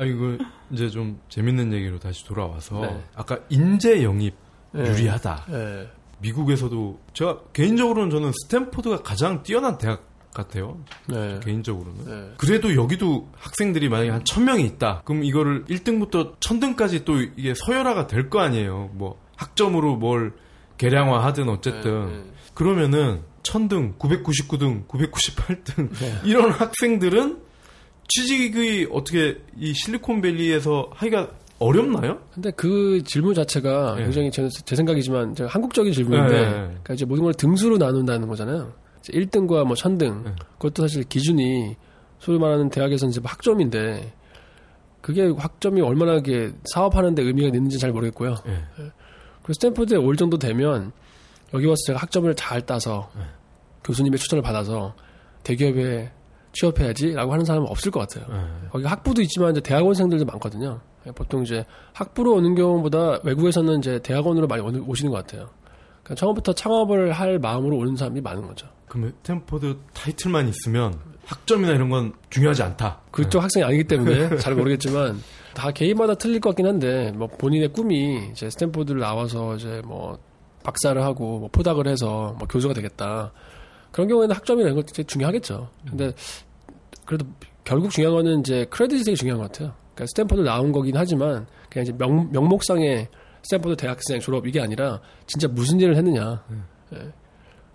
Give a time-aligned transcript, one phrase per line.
[0.00, 0.38] 아 이거
[0.70, 3.04] 이제 좀 재밌는 얘기로 다시 돌아와서 네.
[3.16, 4.32] 아까 인재 영입
[4.70, 4.86] 네.
[4.86, 5.46] 유리하다.
[5.50, 5.88] 네.
[6.20, 10.78] 미국에서도 제가 개인적으로는 저는 스탠포드가 가장 뛰어난 대학 같아요.
[11.08, 11.40] 네.
[11.42, 12.04] 개인적으로는.
[12.04, 12.34] 네.
[12.36, 15.02] 그래도 여기도 학생들이 만약에 한 천명이 있다.
[15.04, 18.90] 그럼 이거를 1등부터 천등까지 또 이게 서열화가 될 거 아니에요.
[18.92, 20.32] 뭐 학점으로 뭘
[20.76, 22.06] 계량화 하든 어쨌든.
[22.06, 22.24] 네, 네.
[22.54, 25.90] 그러면은 천등, 999등, 998등
[26.24, 27.47] 이런 학생들은
[28.08, 32.20] 취직이 어떻게 이 실리콘밸리에서 하기가 어렵나요?
[32.32, 34.04] 근데 그 질문 자체가 네.
[34.04, 36.50] 굉장히 제, 제 생각이지만 한국적인 질문인데 네.
[36.50, 38.72] 그러니까 이제 모든 걸 등수로 나눈다는 거잖아요.
[39.02, 40.30] 1등과 뭐 1000등 네.
[40.58, 41.76] 그것도 사실 기준이
[42.18, 44.12] 소위 말하는 대학에서는 이제 뭐 학점인데
[45.00, 48.34] 그게 학점이 얼마나 게 사업하는데 의미가 있는지 잘 모르겠고요.
[48.46, 48.52] 네.
[48.52, 48.90] 네.
[49.42, 50.92] 그리고 스탠포드에 올 정도 되면
[51.54, 53.22] 여기 와서 제가 학점을 잘 따서 네.
[53.84, 54.94] 교수님의 추천을 받아서
[55.44, 56.10] 대기업에
[56.52, 58.26] 취업해야지라고 하는 사람은 없을 것 같아요.
[58.32, 58.68] 네.
[58.70, 60.80] 거기 학부도 있지만 이제 대학원생들도 많거든요.
[61.14, 65.48] 보통 이제 학부로 오는 경우보다 외국에서는 이제 대학원으로 많이 오시는 것 같아요.
[66.02, 68.66] 그러니까 처음부터 창업을 할 마음으로 오는 사람이 많은 거죠.
[68.88, 73.00] 그러면 스탠포드 타이틀만 있으면 학점이나 이런 건 중요하지 않다.
[73.10, 73.42] 그쪽 네.
[73.42, 75.22] 학생이 아니기 때문에 잘 모르겠지만
[75.54, 80.18] 다 개인마다 틀릴 것 같긴 한데 뭐 본인의 꿈이 이제 스탠포드를 나와서 이제 뭐
[80.64, 83.32] 박사를 하고 뭐 postdoc을 해서 뭐 교수가 되겠다.
[83.92, 85.68] 그런 경우에는 학점이 라는 건 되게 중요하겠죠.
[85.88, 86.12] 근데
[87.04, 87.26] 그래도
[87.64, 89.74] 결국 중요한 거는 이제 credit이 되게 중요한 것 같아요.
[89.94, 93.08] 그러니까 스탠퍼드 나온 거긴 하지만 그냥 이제 명, 명목상의
[93.42, 96.44] 스탠퍼드 대학생 졸업 이게 아니라 진짜 무슨 일을 했느냐.
[96.50, 96.64] 음.
[96.94, 97.12] 예.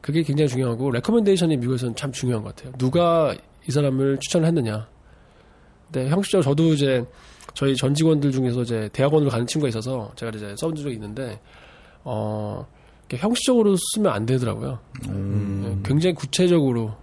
[0.02, 2.74] 그게 굉장히 중요하고 recommendation이 미국에서는 참 중요한 것 같아요.
[2.78, 3.34] 누가
[3.68, 4.88] 이 사람을 추천을 했느냐.
[5.94, 7.06] 네, 형식적으로 저도 이제
[7.54, 11.40] 저희 전 직원들 중에서 이제 대학원으로 가는 친구가 있어서 제가 이제 써본 적이 있는데
[12.04, 12.66] 어
[13.12, 14.80] 형식적으로 쓰면 안 되더라고요.
[15.10, 15.53] 음.
[15.84, 16.94] 네, 굉장히 구체적으로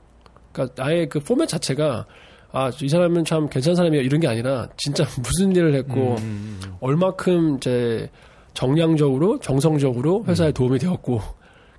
[0.53, 2.07] 그러니까 아예 그 포맷 자체가
[2.53, 6.17] 아, 이 사람은 참 괜찮은 사람이야 이런 게 아니라 진짜 무슨 일을 했고 음.
[6.19, 6.75] 음, 음.
[6.81, 8.11] 얼마큼 이제
[8.55, 10.53] 정량적으로 정성적으로 회사에 음.
[10.53, 11.21] 도움이 되었고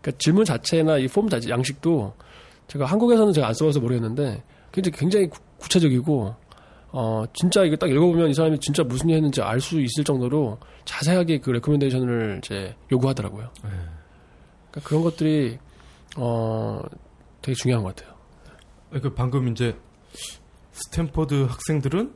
[0.02, 2.14] 그러니까 질문 자체나 이 폼 자체 양식도
[2.68, 4.42] 제가 한국에서는 제가 안 써봐서 모르겠는데
[4.72, 6.34] 굉장히 굉장히 구, 체적이고
[6.94, 10.58] 어 진짜 이거 딱 읽어보면 이 사람이 진짜 무슨 일 했는지 알 수 있을 정도로
[10.86, 13.50] 자세하게 그 recommendation을 이제 요구하더라고요.
[13.64, 13.70] 네.
[14.72, 15.58] 그러니까 그런 것들이
[16.18, 16.82] 어
[17.42, 18.16] 되게 중요한 것 같아요.
[19.02, 19.78] 그 방금 이제
[20.74, 22.14] 스탠퍼드 학생들은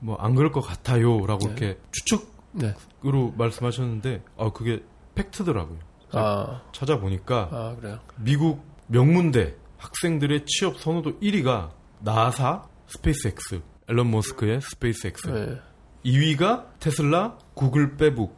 [0.00, 1.46] 뭐 안 그럴 것 같아요라고 네.
[1.46, 3.32] 이렇게 추측으로 네.
[3.36, 4.82] 말씀하셨는데 아 그게
[5.14, 5.78] 팩트더라고요.
[6.12, 6.62] 아.
[6.72, 7.76] 찾아보니까 아?
[8.16, 11.70] 미국 명문대 학생들의 취업 선호도 1위가
[12.00, 15.28] 나사, 스페이스X, 앨런 머스크의 스페이스X.
[15.28, 15.60] 네.
[16.04, 18.36] 2위가 테슬라, 구글 빼북.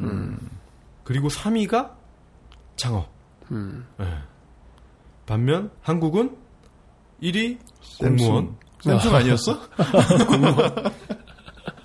[0.00, 0.38] 음.
[1.04, 1.94] 그리고 3위가
[2.76, 3.08] 창업.
[3.52, 3.86] 음.
[3.98, 4.06] 네.
[5.26, 6.36] 반면 한국은
[7.22, 7.58] 1위
[7.98, 8.56] 공무원.
[8.80, 9.60] 샘슨 아니었어?
[10.28, 10.74] 공무원.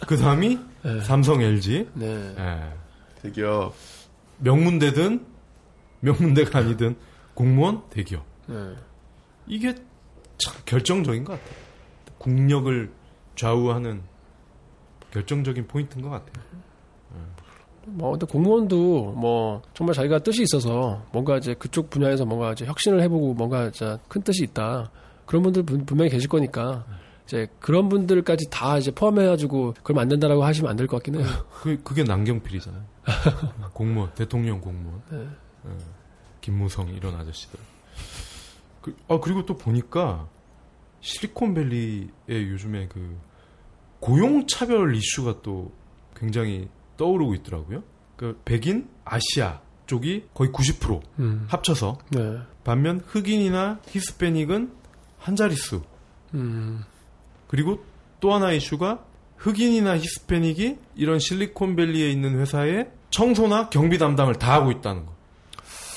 [0.07, 1.01] 그 다음이 네.
[1.01, 1.89] 삼성 LG.
[1.93, 2.33] 네.
[2.35, 2.73] 네.
[3.21, 3.73] 대기업.
[4.39, 5.25] 명문대든
[6.01, 6.95] 명문대가 아니든
[7.33, 8.25] 공무원 대기업.
[8.47, 8.75] 네.
[9.47, 9.75] 이게
[10.37, 11.55] 참 결정적인 것 같아요.
[12.17, 12.91] 국력을
[13.35, 14.01] 좌우하는
[15.11, 16.45] 결정적인 포인트인 것 같아요.
[17.93, 23.01] 뭐, 근데 공무원도 뭐, 정말 자기가 뜻이 있어서 뭔가 이제 그쪽 분야에서 뭔가 이제 혁신을
[23.03, 23.71] 해보고 뭔가
[24.07, 24.91] 큰 뜻이 있다.
[25.25, 26.85] 그런 분들 분명히 계실 거니까.
[27.25, 31.27] 이제 그런 분들까지 다 이제 포함해가지고 그럼 안 된다라고 하시면 안 될 것 같긴 해요.
[31.61, 32.81] 그, 그게 남경필이잖아요.
[33.73, 35.01] 공무원, 대통령 공무원.
[35.11, 35.17] 네.
[35.65, 35.71] 네.
[36.41, 37.59] 김무성 이런 아저씨들.
[38.81, 40.27] 그, 아, 그리고 또 보니까
[41.01, 43.17] 실리콘밸리의 요즘에 그
[43.99, 45.71] 고용 차별 이슈가 또
[46.15, 46.67] 굉장히
[46.99, 47.81] 떠오르고 있더라고요.
[48.17, 51.45] 그 백인, 아시아 쪽이 거의 90% 음.
[51.47, 51.97] 합쳐서.
[52.09, 52.37] 네.
[52.63, 54.71] 반면 흑인이나 히스패닉은
[55.17, 55.81] 한 자릿수.
[56.35, 56.83] 음.
[57.47, 57.83] 그리고
[58.19, 59.03] 또 하나 이슈가
[59.37, 65.13] 흑인이나 히스패닉이 이런 실리콘밸리에 있는 회사에 청소나 경비 담당을 다 하고 있다는 거.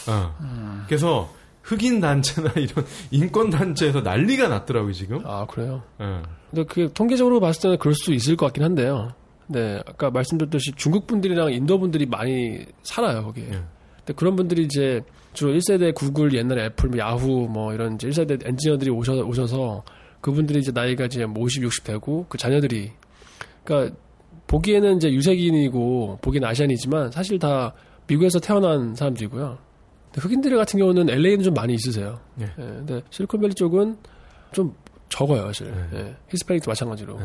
[0.08, 0.36] 어.
[0.40, 0.84] 음.
[0.86, 1.28] 그래서
[1.62, 5.26] 흑인 단체나 이런 인권 단체에서 난리가 났더라고요 지금.
[5.26, 5.82] 아 그래요.
[5.98, 6.22] 네.
[6.50, 9.12] 근데 그 통계적으로 봤을 때는 그럴 수 있을 것 같긴 한데요.
[9.52, 13.44] 네, 아까 말씀드렸듯이 중국 분들이랑 인도 분들이 많이 살아요 거기에.
[13.44, 13.62] 네.
[13.98, 15.02] 근데 그런 분들이 이제
[15.32, 19.84] 주로 1세대 구글, 옛날에 애플, 뭐 야후 뭐 이런 이제 1세대 엔지니어들이 오셔, 오셔서
[20.20, 22.92] 그분들이 이제 나이가 이제 뭐 50, 60 되고 그 자녀들이
[23.64, 23.96] 그러니까
[24.46, 27.72] 보기에는 이제 유색인이고 보기에는 아시안이지만 사실 다
[28.06, 29.58] 미국에서 태어난 사람들이고요.
[30.14, 32.20] 흑인들 같은 경우는 LA는 좀 많이 있으세요.
[32.34, 32.46] 네.
[32.58, 33.96] 예, 근데 실리콘밸리 쪽은
[34.52, 34.74] 좀
[35.08, 35.72] 적어요, 사실.
[35.72, 35.98] 네.
[35.98, 37.18] 예, 히스패닉도 마찬가지로.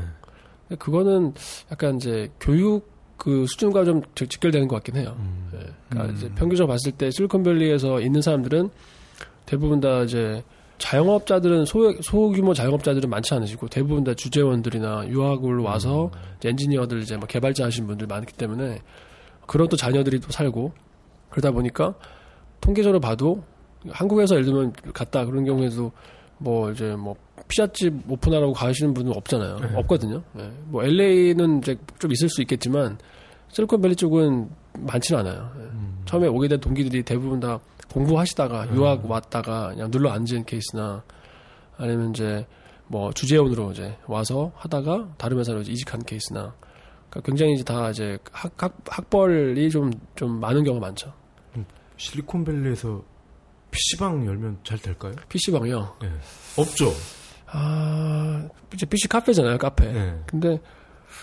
[0.70, 0.76] 네.
[0.78, 1.34] 그거는
[1.72, 5.16] 약간 이제 교육 그 수준과 좀 직결되는 것 같긴 해요.
[5.18, 5.50] 음.
[5.54, 5.60] 예,
[5.90, 6.16] 그러니까 음.
[6.16, 8.70] 이제 평균적으로 봤을 때 실리콘밸리에서 있는 사람들은
[9.46, 10.44] 대부분 다 이제
[10.78, 17.28] 자영업자들은 소, 소규모 자영업자들은 많지 않으시고 대부분 다 주재원들이나 유학을 와서 이제 엔지니어들 이제 뭐
[17.28, 18.82] 개발자 하신 분들 많기 때문에
[19.48, 20.74] 그런 또 자녀들이 또 살고
[21.30, 21.96] 그러다 보니까
[22.62, 23.44] 통계적으로 봐도
[23.90, 25.92] 한국에서 예를 들면 갔다 그런 경우에도
[26.38, 27.16] 뭐 이제 뭐
[27.48, 29.60] 피자집 오픈하라고 가시는 분은 없잖아요.
[29.60, 29.68] 네.
[29.76, 30.22] 없거든요.
[30.40, 30.52] 예.
[30.66, 32.98] 뭐 LA는 이제 좀 있을 수 있겠지만
[33.50, 34.50] 실리콘밸리 쪽은
[34.80, 35.52] 많지는 않아요.
[35.58, 35.62] 예.
[35.62, 36.02] 음.
[36.06, 37.60] 처음에 오게 된 동기들이 대부분 다
[37.92, 41.04] 공부하시다가 유학 왔다가 그냥 눌러 앉은 케이스나
[41.78, 42.46] 아니면 이제
[42.88, 46.54] 뭐 주재원으로 이제 와서 하다가 다른 회사로 이직한 케이스나
[47.10, 51.14] 그러니까 굉장히 이제 다 이제 학, 학 학벌이 좀 좀 많은 경우가 많죠.
[51.98, 53.02] 실리콘밸리에서
[53.72, 55.14] PC방 열면 잘 될까요?
[55.30, 55.98] PC방이요.
[56.04, 56.12] 예.
[56.62, 56.92] 없죠.
[57.52, 59.86] 아, 이제 PC 카페잖아요, 카페.
[59.88, 60.14] 예.
[60.26, 60.60] 근데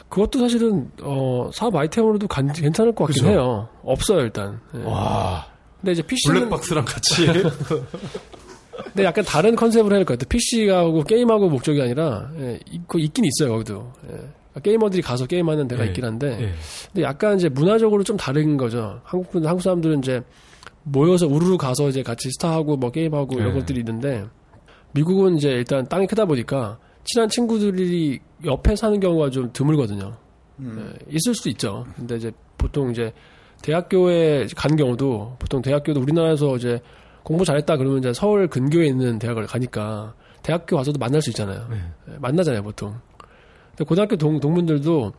[0.09, 3.33] 그것도 사실은 어 사업 아이템으로도 간- 괜찮을 것 같긴 그죠?
[3.33, 3.69] 해요.
[3.83, 4.61] 없어요 일단.
[4.75, 4.83] 예.
[4.85, 5.47] 와.
[5.81, 7.27] 근데 이제 PC는 블랙박스랑 같이.
[8.85, 10.29] 근데 약간 다른 컨셉으로 해야 될 것 같아요.
[10.29, 13.93] PC하고 게임하고 목적이 아니라 예, 있고 있긴 있어요 거기도.
[14.11, 14.61] 예.
[14.63, 15.89] 게이머들이 가서 게임하는 데가 예.
[15.89, 16.53] 있긴 한데 예.
[16.93, 19.01] 근데 약간 이제 문화적으로 좀 다른 거죠.
[19.05, 20.23] 한국 분 한국 사람들은 이제
[20.83, 23.61] 모여서 우르르 가서 이제 같이 스타하고 뭐 게임하고 이런 네.
[23.61, 24.25] 것들이 있는데
[24.95, 30.17] 미국은 이제 일단 땅이 크다 보니까 친한 친구들이 옆에 사는 경우가 좀 드물거든요.
[30.61, 30.95] 음.
[30.95, 31.85] 예, 있을 수 있죠.
[31.97, 33.13] 근데 이제 보통 이제
[33.63, 36.81] 대학교에 간 경우도 보통 대학교도 우리나라에서 이제
[37.23, 41.67] 공부 잘했다 그러면 이제 서울 근교에 있는 대학을 가니까 대학교 와서도 만날 수 있잖아요.
[41.71, 41.77] 네.
[42.13, 42.95] 예, 만나잖아요, 보통.
[43.71, 45.13] 근데 고등학교 동, 동문들도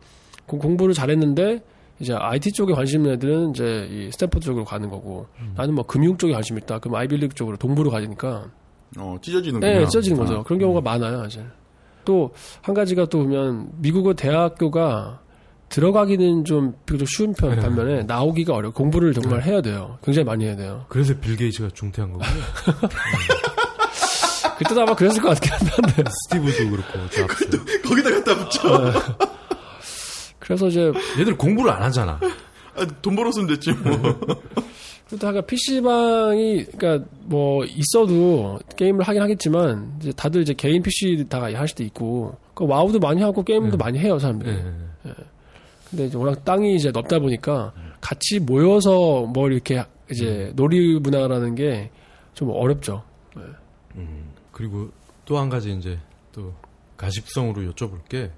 [0.46, 1.62] 공- 공부를 잘했는데
[1.98, 5.26] 이제 IT 쪽에 관심 있는 애들은 이제 이 스탠포드 쪽으로 가는 거고
[5.56, 6.78] 나는 뭐 금융 쪽에 관심 있다.
[6.78, 8.50] 그럼 아이비리그 쪽으로 동부로 가니까
[8.98, 9.72] 어, 찢어지는구나.
[9.72, 10.38] 네, 찢어지는 거죠.
[10.38, 10.42] 아.
[10.42, 11.44] 그런 경우가 많아요, 사실.
[12.04, 12.30] 또
[12.62, 15.20] 한 가지가 또 보면 미국의 대학교가
[15.68, 17.56] 들어가기는 좀 비교적 쉬운 편 네.
[17.60, 18.72] 반면에 나오기가 어려워.
[18.72, 19.98] 공부를 정말 해야 돼요.
[20.04, 20.84] 굉장히 많이 해야 돼요.
[20.88, 22.30] 그래서 빌 게이츠가 중퇴한 거군요.
[24.58, 26.04] 그때도 아마 그랬을 것 같긴 한데.
[26.30, 27.50] 스티브도 그렇고 잡스.
[27.82, 28.92] 거기다 갖다 붙여.
[30.38, 32.20] 그래서 이제 얘들 공부를 안 하잖아.
[32.76, 33.92] 아, 돈 벌었으면 됐지 뭐.
[35.08, 41.40] 그래도 아까 PC방이 그러니까 뭐 있어도 게임을 하긴 하겠지만 이제 다들 이제 개인 PC 다
[41.42, 43.76] 할 수도 있고 그 와우도 많이 하고 게임도 네.
[43.76, 44.50] 많이 해요, 사람들이.
[44.50, 45.14] 예.
[45.90, 51.90] 근데 이제 워낙 땅이 이제 넓다 보니까 같이 모여서 뭐 이렇게 이제 놀이 문화라는 게
[52.34, 53.02] 좀 어렵죠.
[53.94, 54.90] 음, 그리고
[55.24, 55.98] 또 한 가지 이제
[56.32, 56.52] 또
[56.98, 58.30] 가십성으로 여쭤볼 게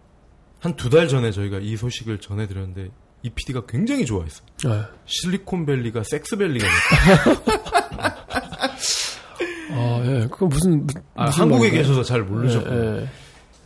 [0.61, 2.91] 한 두 달 전에 저희가 이 소식을 전해드렸는데
[3.23, 4.43] 이 PD가 굉장히 좋아했어.
[4.65, 4.83] 네.
[5.07, 7.59] 실리콘밸리가 섹스밸리가 됐다.
[9.71, 10.27] 아, 예.
[10.31, 11.83] 그건 무슨, 무- 아, 무슨 한국에 말인가요?
[11.83, 12.71] 계셔서 잘 모르셨고.
[12.75, 13.09] 예, 예,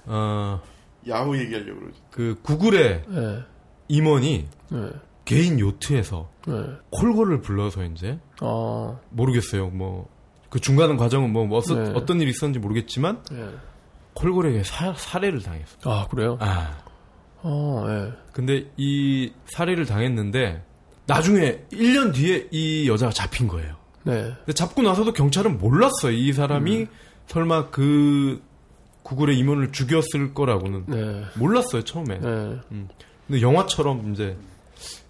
[0.07, 0.61] 어,
[1.09, 2.01] 야후 얘기하려고 그러지.
[2.11, 3.45] 그 구글의 예,
[3.89, 4.91] 임원이 예,
[5.25, 6.53] 개인 요트에서 예.
[6.91, 9.69] 콜고를 불러서 이제 어, 모르겠어요.
[9.71, 10.11] 뭐
[10.53, 11.93] 그 중간 과정은 뭐 어서- 네.
[11.95, 13.49] 어떤 일이 있었는지 모르겠지만 예.
[14.13, 15.79] 콜고에게 사, 살해를 당했어.
[15.85, 16.37] 아, 그래요?
[16.41, 16.77] 아,
[17.43, 18.13] 어, 예.
[18.33, 20.63] 근데 이 살해를 당했는데
[21.07, 23.75] 나중에 1년 뒤에 이 여자가 잡힌 거예요.
[24.05, 24.33] 네.
[24.39, 26.13] 근데 잡고 나서도 경찰은 몰랐어요.
[26.13, 26.87] 이 사람이
[27.27, 28.41] 설마 그
[29.03, 31.23] 구글의 임원을 죽였을 거라고는 네.
[31.35, 32.19] 몰랐어요 처음에.
[32.21, 32.59] 네.
[33.27, 34.37] 근데 영화처럼 이제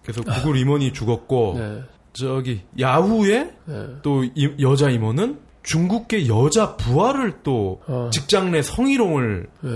[0.02, 1.82] 그래서 구글 임원이 죽었고 네.
[2.14, 3.86] 저기 야후의 네.
[4.02, 8.10] 또 이- 여자 임원은 중국계 여자 부하를 또 어.
[8.12, 9.70] 직장 내 성희롱을 네.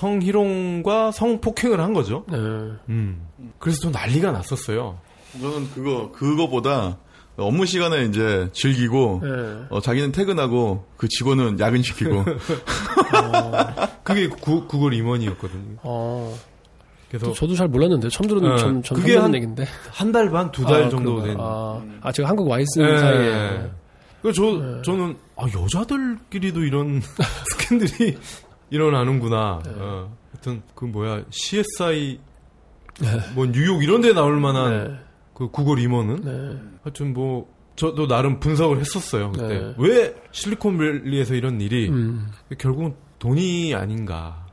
[0.00, 2.24] 성희롱과 성폭행을 한 거죠.
[2.30, 2.36] 네.
[2.38, 3.26] 음.
[3.58, 4.98] 그래서 또 난리가 났었어요.
[5.40, 6.98] 저는 그거 그거보다
[7.36, 9.28] 업무 시간에 이제 즐기고 네.
[9.70, 12.24] 어, 자기는 퇴근하고 그 직원은 야근 시키고
[14.04, 15.76] 그게 구, 구글 임원이었거든요.
[15.82, 16.36] 어.
[17.08, 19.66] 그래서 저도 잘 몰랐는데 처음 들은 어, 전, 전 그게 한- 얘긴데.
[19.90, 21.36] 한 달 반, 두달 아, 정도 그런가요?
[21.36, 21.36] 된.
[21.40, 22.98] 아, 아, 제가 한국 와 있는 예.
[22.98, 23.70] 사이에.
[24.22, 24.82] 그 저, 네.
[24.82, 27.02] 저는, 아, 여자들끼리도 이런
[27.50, 28.16] 스캔들이
[28.72, 29.60] 일어나는구나.
[29.76, 30.16] 어.
[30.32, 32.18] 하여튼, 그 뭐야, CSI,
[33.34, 34.94] 뭐 뉴욕 이런 데 나올 만한 네.
[35.34, 36.22] 그 구글 임원은?
[36.22, 36.58] 네.
[36.82, 39.60] 하여튼 뭐, 저도 나름 분석을 했었어요, 그때.
[39.60, 39.74] 네.
[39.78, 42.28] 왜 실리콘밸리에서 이런 일이 음.
[42.58, 44.46] 결국은 돈이 아닌가.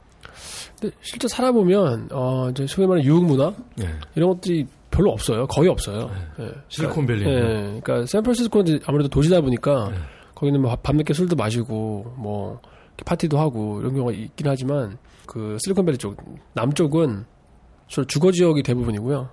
[0.80, 3.54] 근데 실제 살아보면, 어, 이제 소위 말하는 유흥 문화?
[3.76, 3.88] 네.
[4.16, 5.46] 이런 것들이 별로 없어요.
[5.48, 6.10] 거의 없어요.
[6.40, 6.52] 예.
[6.68, 7.32] 실리콘밸리는.
[7.32, 7.80] 예.
[7.82, 9.98] 그러니까 샌프란시스코는 아무래도 도시다 보니까 네.
[10.36, 12.60] 거기는 뭐 밤늦게 술도 마시고 뭐
[13.06, 16.18] 파티도 하고 이런 경우가 있긴 하지만 그 실리콘밸리 쪽
[16.54, 17.26] 남쪽은
[17.88, 19.30] 주로 주거 지역이 대부분이고요.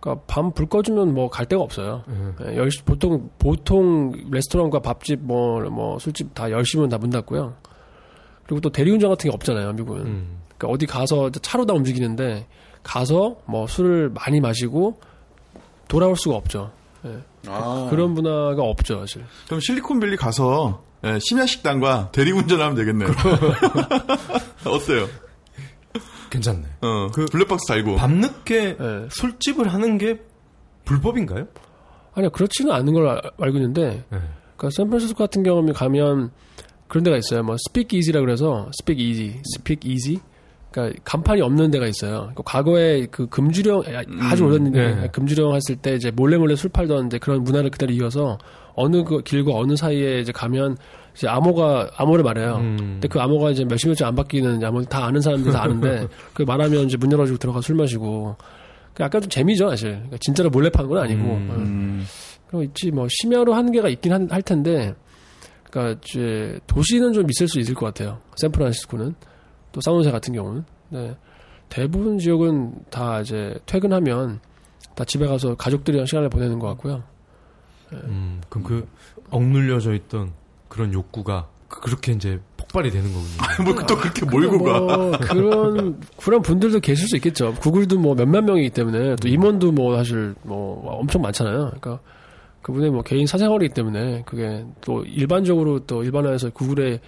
[0.00, 2.04] 그러니까 밤 불 꺼지면 뭐 갈 데가 없어요.
[2.06, 2.52] 네.
[2.52, 7.54] 예, 10시, 보통 보통 레스토랑과 밥집 뭐 뭐 술집 다 10시면 다 문 닫고요.
[8.44, 10.06] 그리고 또 대리운전 같은 게 없잖아요, 미국은.
[10.06, 10.38] 음.
[10.56, 12.46] 그러니까 어디 가서 차로 다 움직이는데
[12.82, 14.98] 가서 뭐 술을 많이 마시고
[15.88, 16.70] 돌아올 수가 없죠.
[17.46, 17.86] 아.
[17.90, 19.24] 그런 문화가 없죠, 사실.
[19.46, 23.08] 그럼 실리콘밸리 가서 예, 심야 식당과 대리운전하면 되겠네요.
[24.66, 25.08] 어때요?
[26.30, 26.62] 괜찮네.
[26.82, 27.96] 어, 그 블랙박스 달고.
[27.96, 29.08] 밤늦게 네.
[29.10, 30.20] 술집을 하는 게
[30.84, 31.46] 불법인가요?
[32.14, 34.18] 아니요, 그렇지는 않은 걸 알- 알고 있는데, 네.
[34.56, 36.30] 그러니까 샌프란시스코 같은 경우에 가면
[36.88, 37.42] 그런 데가 있어요.
[37.42, 40.20] 뭐 speakeasy라 그래서 speakeasy, speakeasy.
[40.70, 42.18] 그러니까 간판이 없는 데가 있어요.
[42.20, 43.82] 그러니까 과거에 그 금주령
[44.20, 45.08] 아주 오래됐는데 네.
[45.12, 48.38] 금주령 했을 때 이제 몰래 몰래 술 팔던 이제 그런 문화를 그대로 이어서
[48.74, 50.76] 어느 그 길과 어느 사이에 이제 가면
[51.16, 52.56] 이제 암호가 암호를 말해요.
[52.58, 52.76] 음.
[52.78, 56.42] 근데 그 암호가 이제 몇십 년째 안 바뀌는 암호 다 아는 사람들 다 아는데 그
[56.44, 58.36] 말하면 이제 문 열어주고 들어가 술 마시고
[58.94, 59.90] 그 약간 좀 재미죠 사실.
[59.90, 61.22] 그러니까 진짜로 몰래 파는 건 아니고.
[61.22, 61.48] 음.
[61.50, 61.54] 어.
[61.56, 62.04] 음,
[62.46, 64.94] 그럼 있지 뭐 심야로 하는 게가 있긴 한- 할 텐데
[65.68, 68.18] 그러니까 이제 도시는 좀 있을 수 있을 것 같아요.
[68.36, 69.14] 샌프란시스코는
[69.72, 71.16] 또 사노세 같은 경우는 네.
[71.68, 74.40] 대부분 지역은 다 이제 퇴근하면
[74.94, 77.02] 다 집에 가서 가족들이랑 시간을 보내는 것 같고요.
[77.92, 78.88] 음, 그럼 그
[79.30, 80.32] 억눌려져 있던
[80.68, 83.28] 그런 욕구가 그- 그렇게 이제 폭발이 되는 거군요.
[83.64, 84.80] 뭐또 그렇게 몰고 가.
[84.80, 87.54] 뭐 그런 그런 분들도 계실 수 있겠죠.
[87.54, 91.58] 구글도 뭐 몇만 명이기 때문에 또 임원도 뭐 사실 뭐 엄청 많잖아요.
[91.80, 92.00] 그러니까
[92.62, 97.00] 그분의 뭐 개인 사생활이기 때문에 그게 또 일반적으로 또 일반화해서 구글의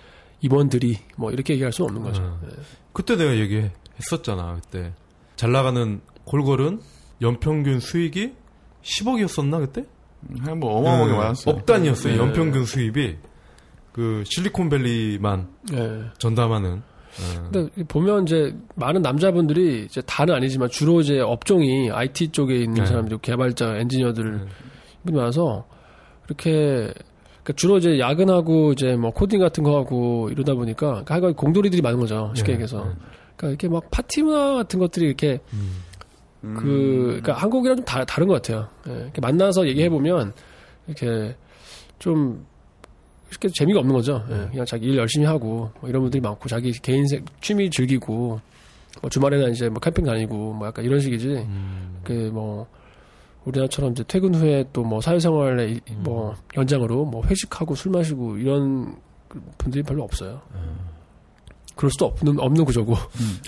[0.43, 2.23] 임원들이 뭐 이렇게 얘기할 수는 없는 거죠.
[2.23, 2.49] 음.
[2.49, 2.57] 네.
[2.93, 4.61] 그때 내가 얘기했었잖아.
[4.63, 4.93] 그때
[5.37, 6.81] 잘 나가는 골걸은
[7.23, 8.35] 연평균 수익이
[8.83, 9.87] 10억이었었나 그때?
[10.29, 11.55] 음, 뭐 어마어마하게 많았어요.
[11.55, 12.15] 억 단위였어요.
[12.15, 12.19] 네.
[12.19, 13.17] 연평균 수입이
[13.93, 16.03] 그 실리콘밸리만 네.
[16.19, 16.83] 전담하는.
[16.83, 17.51] 어.
[17.51, 22.87] 근데 보면 이제 많은 남자분들이 이제 다는 아니지만 주로 이제 업종이 IT 쪽에 있는 네.
[22.87, 24.47] 사람들, 개발자, 엔지니어들 네.
[25.05, 25.67] 분이 많아서
[26.27, 26.93] 이렇게
[27.43, 31.83] 그러니까 주로 이제 야근하고 이제 뭐 코딩 같은 거 하고 이러다 보니까 그러니까 하여간 공돌이들이
[31.83, 32.33] 많은 거죠.
[32.37, 32.53] 쉽게 네.
[32.55, 32.85] 얘기해서.
[32.85, 32.91] 네.
[33.37, 35.83] 그러니까 이렇게 막 파티 문화 같은 것들이 이렇게 음.
[36.41, 38.69] 그 그러니까 한국이랑 좀 다, 다른 것 같아요.
[38.89, 40.33] 예, 이렇게 만나서 얘기해 보면
[40.87, 41.37] 이렇게
[41.99, 42.45] 좀
[43.31, 44.25] 이렇게 재미가 없는 거죠.
[44.31, 48.41] 예, 그냥 자기 일 열심히 하고 뭐 이런 분들이 많고 자기 개인 생- 취미 즐기고
[49.01, 51.29] 뭐 주말에는 이제 뭐 캠핑 다니고 뭐 약간 이런 식이지.
[51.29, 52.01] 음.
[52.05, 52.67] 그뭐
[53.45, 58.97] 우리나라처럼 이제 퇴근 후에 또 뭐 사회생활의 이- 뭐 연장으로 뭐 회식하고 술 마시고 이런
[59.59, 60.41] 분들이 별로 없어요.
[61.75, 62.95] 그럴 수도 없는 없는 구조고.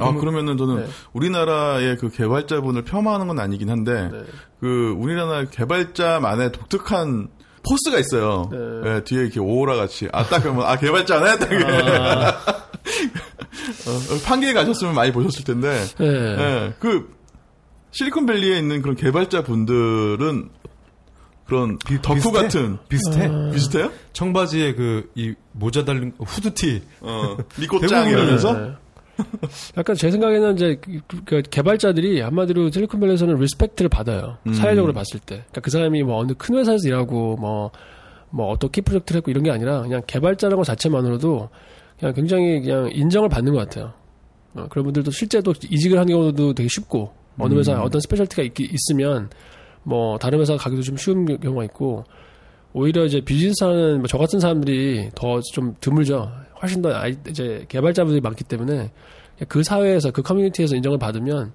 [0.00, 0.86] 아 그러면은 저는 네.
[1.12, 4.22] 우리나라의 그 개발자분을 폄하하는 건 아니긴 한데 네.
[4.60, 7.28] 그 우리나라 개발자만의 독특한
[7.68, 8.48] 포스가 있어요.
[8.50, 8.58] 네.
[8.96, 11.52] 예, 뒤에 이렇게 오라 같이 아 딱 그러면 아 개발자네 딱.
[11.52, 12.28] 아,
[13.86, 16.06] 어, 판교에 가셨으면 많이 보셨을 텐데 네.
[16.06, 17.10] 예, 그
[17.94, 20.50] 실리콘밸리에 있는 그런 개발자 분들은
[21.46, 22.32] 그런 덕후 비슷해?
[22.42, 23.26] 같은 비슷해.
[23.26, 23.50] 아.
[23.52, 23.92] 비슷해요?
[24.12, 26.82] 청바지에 그 이 모자 달린 후드티.
[27.00, 28.72] 어, 이러면서 네.
[29.78, 34.38] 약간 제 생각에는 이제 그, 그 개발자들이 한마디로 실리콘밸리에서는 respect를 받아요.
[34.46, 34.54] 음.
[34.54, 35.36] 사회적으로 봤을 때.
[35.36, 37.70] 그러니까 그 사람이 뭐 어느 큰 회사에서 일하고 뭐,
[38.30, 41.48] 뭐 어떤 키 프로젝트를 했고 이런 게 아니라 그냥 개발자라는 것 자체만으로도
[42.00, 43.92] 그냥 굉장히 그냥 인정을 받는 것 같아요.
[44.54, 49.30] 어, 그런 분들도 실제도 이직을 하는 경우도 되게 쉽고 어느 회사 어떤 specialty가 있, 있으면
[49.82, 52.04] 뭐 다른 회사 가기도 좀 쉬운 경우가 있고
[52.72, 56.30] 오히려 이제 비즈니스 하는 뭐 저 같은 사람들이 더 좀 드물죠.
[56.62, 58.90] 훨씬 더 아이, 이제 개발자분들이 많기 때문에
[59.48, 61.52] 그 사회에서 그 커뮤니티에서 인정을 받으면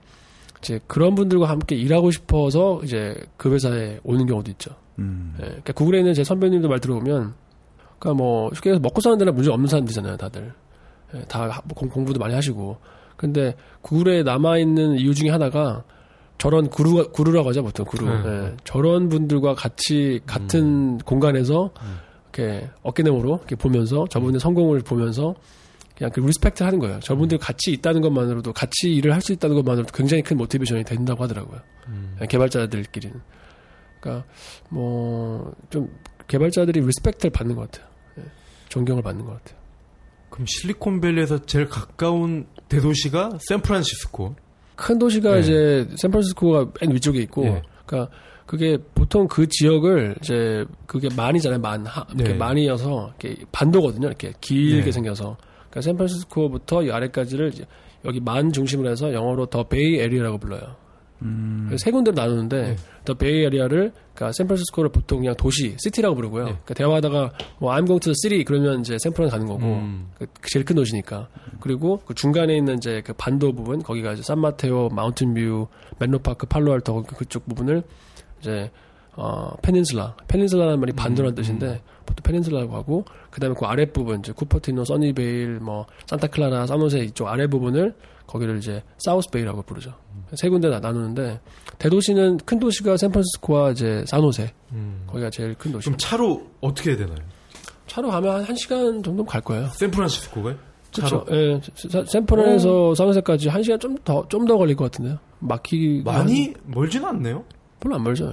[0.59, 4.71] 이제 그런 분들과 함께 일하고 싶어서 이제 그 회사에 오는 경우도 있죠.
[4.99, 5.33] 음.
[5.39, 7.33] 예, 그러니까 구글에 있는 제 선배님들 말 들어보면,
[7.97, 10.51] 그러니까 뭐 쉽게 해서 먹고 사는 데는 문제 없는 사람들이잖아요, 다들.
[11.15, 12.77] 예, 다 하- 공, 공부도 많이 하시고.
[13.19, 15.83] 근데 구글에 남아 있는 이유 중에 하나가
[16.37, 18.05] 저런 guru guru라고 하죠, 보통 guru.
[18.05, 18.29] 네.
[18.29, 21.71] 예, 저런 분들과 같이 같은 공간에서
[22.33, 25.35] 이렇게 어깨너머로 이렇게 보면서 저분의 성공을 보면서
[25.97, 27.01] 그냥 그 respect 하는 거예요.
[27.01, 31.59] 저분들 같이 있다는 것만으로도 같이 일을 할 수 있다는 것만으로도 굉장히 큰 motivation이 된다고 하더라고요.
[32.21, 33.19] 예, 개발자들끼리는.
[33.99, 34.25] 그러니까
[34.69, 35.89] 뭐 좀
[36.29, 37.89] 개발자들이 respect를 받는 것 같아요.
[38.19, 38.23] 예,
[38.69, 39.59] 존경을 받는 것 같아요.
[40.29, 44.35] 그럼 실리콘밸리에서 제일 가까운 대도시가 샌프란시스코.
[44.75, 45.39] 큰 도시가 예.
[45.41, 47.61] 이제 샌프란시스코가 맨 위쪽에 있고, 예.
[47.85, 48.13] 그러니까
[48.45, 52.37] 그게 보통 그 지역을 이제 그게 만이잖아요, 만 하, 이렇게 네.
[52.37, 54.91] 만이어서 이렇게 반도거든요, 이렇게 길게 네.
[54.91, 55.37] 생겨서.
[55.69, 57.65] 그러니까 샌프란시스코부터 이 아래까지를 이제
[58.05, 60.75] 여기 만 중심으로 해서 영어로 the Bay Area라고 불러요.
[61.21, 61.75] 음.
[61.77, 62.75] 세 군데로 나누는데 네.
[63.05, 66.43] the Bay Area를 그러니까 샌프란시스코를 보통 그냥 도시, city라고 부르고요.
[66.45, 66.51] 네.
[66.51, 70.09] 그러니까 대화하다가 뭐 I'm going to the city 그러면 이제 샌프란 가는 거고 음.
[70.17, 71.27] 그 제일 큰 도시니까.
[71.59, 75.67] 그리고 그 중간에 있는 이제 그 반도 부분 거기가 이제 산마테오, 마운틴뷰,
[75.99, 77.83] 멘로파크, 팔로알토 그- 그쪽 부분을
[78.39, 78.71] 이제
[79.15, 84.31] 어 peninsula, peninsula라는 말이 반도라는 뜻인데 보통 peninsula라고 하고 그 다음에 그 아랫 부분 이제
[84.31, 87.93] 쿠퍼티노, 써니베일, 뭐 산타클라라, 산호세 이쪽 아래 부분을
[88.29, 89.91] 거기를 이제 사우스베이라고 부르죠.
[90.35, 91.39] 세 군데 나, 나누는데
[91.79, 95.03] 대도시는 큰 도시가 샌프란시스코와 이제 산호세 음.
[95.07, 95.85] 거기가 제일 큰 도시.
[95.85, 97.17] 그럼 차로 어떻게 해야 되나요?
[97.87, 99.67] 차로 가면 한 1시간 정도 갈 거예요.
[99.69, 100.55] 샌프란시스코가?
[100.95, 101.25] 그렇죠.
[101.31, 101.59] 예,
[101.89, 105.17] 사- 샌프란에서 산호세까지 1시간 좀 더 좀 더 걸릴 것 같은데요.
[105.39, 107.43] 막히기 많이 멀진 않네요.
[107.79, 108.31] 별로 안 멀죠.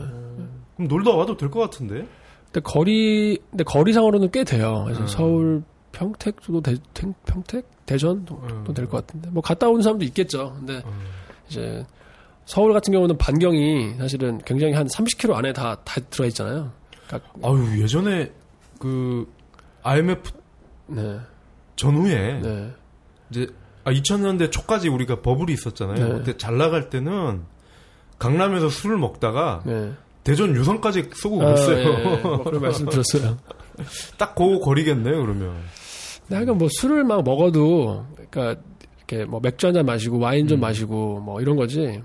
[0.77, 2.07] 그럼 놀다 와도 될 것 같은데.
[2.47, 4.83] 근데 거리 근데 거리상으로는 꽤 돼요.
[4.85, 5.07] 그래서 음.
[5.07, 5.63] 서울
[6.01, 8.75] 평택 정도 대, 대- 평택 대전 정도 음.
[8.75, 10.53] 될것 같은데 뭐 갔다 오는 사람도 있겠죠.
[10.59, 11.07] 근데 음.
[11.49, 11.87] 이제
[12.45, 16.71] 서울 같은 경우는 반경이 사실은 굉장히 한 30km 안에 다, 다 들어가 있잖아요.
[17.09, 18.31] 그러니까, 아유 예전에
[18.79, 19.27] 그
[19.83, 20.31] IMF
[20.89, 21.19] 네,
[21.77, 22.73] 전후에 네,
[23.31, 23.47] 이제
[23.85, 26.09] 아 2000년대 초까지 우리가 버블이 있었잖아요.
[26.09, 26.15] 네.
[26.19, 27.43] 그때 잘 나갈 때는
[28.19, 29.93] 강남에서 술을 먹다가 네.
[30.25, 31.79] 대전 유성까지 쏘고 아, 그랬어요.
[31.79, 32.17] 예, 예.
[32.19, 33.39] 뭐 그런 말씀 들었어요.
[34.19, 35.55] 딱 그 거리겠네요, 그러면.
[36.31, 38.61] 하여간 뭐 술을 막 먹어도, 그러니까
[38.99, 40.61] 이렇게 뭐 맥주 한 잔 마시고 와인 좀 음.
[40.61, 42.03] 마시고 뭐 이런 거지.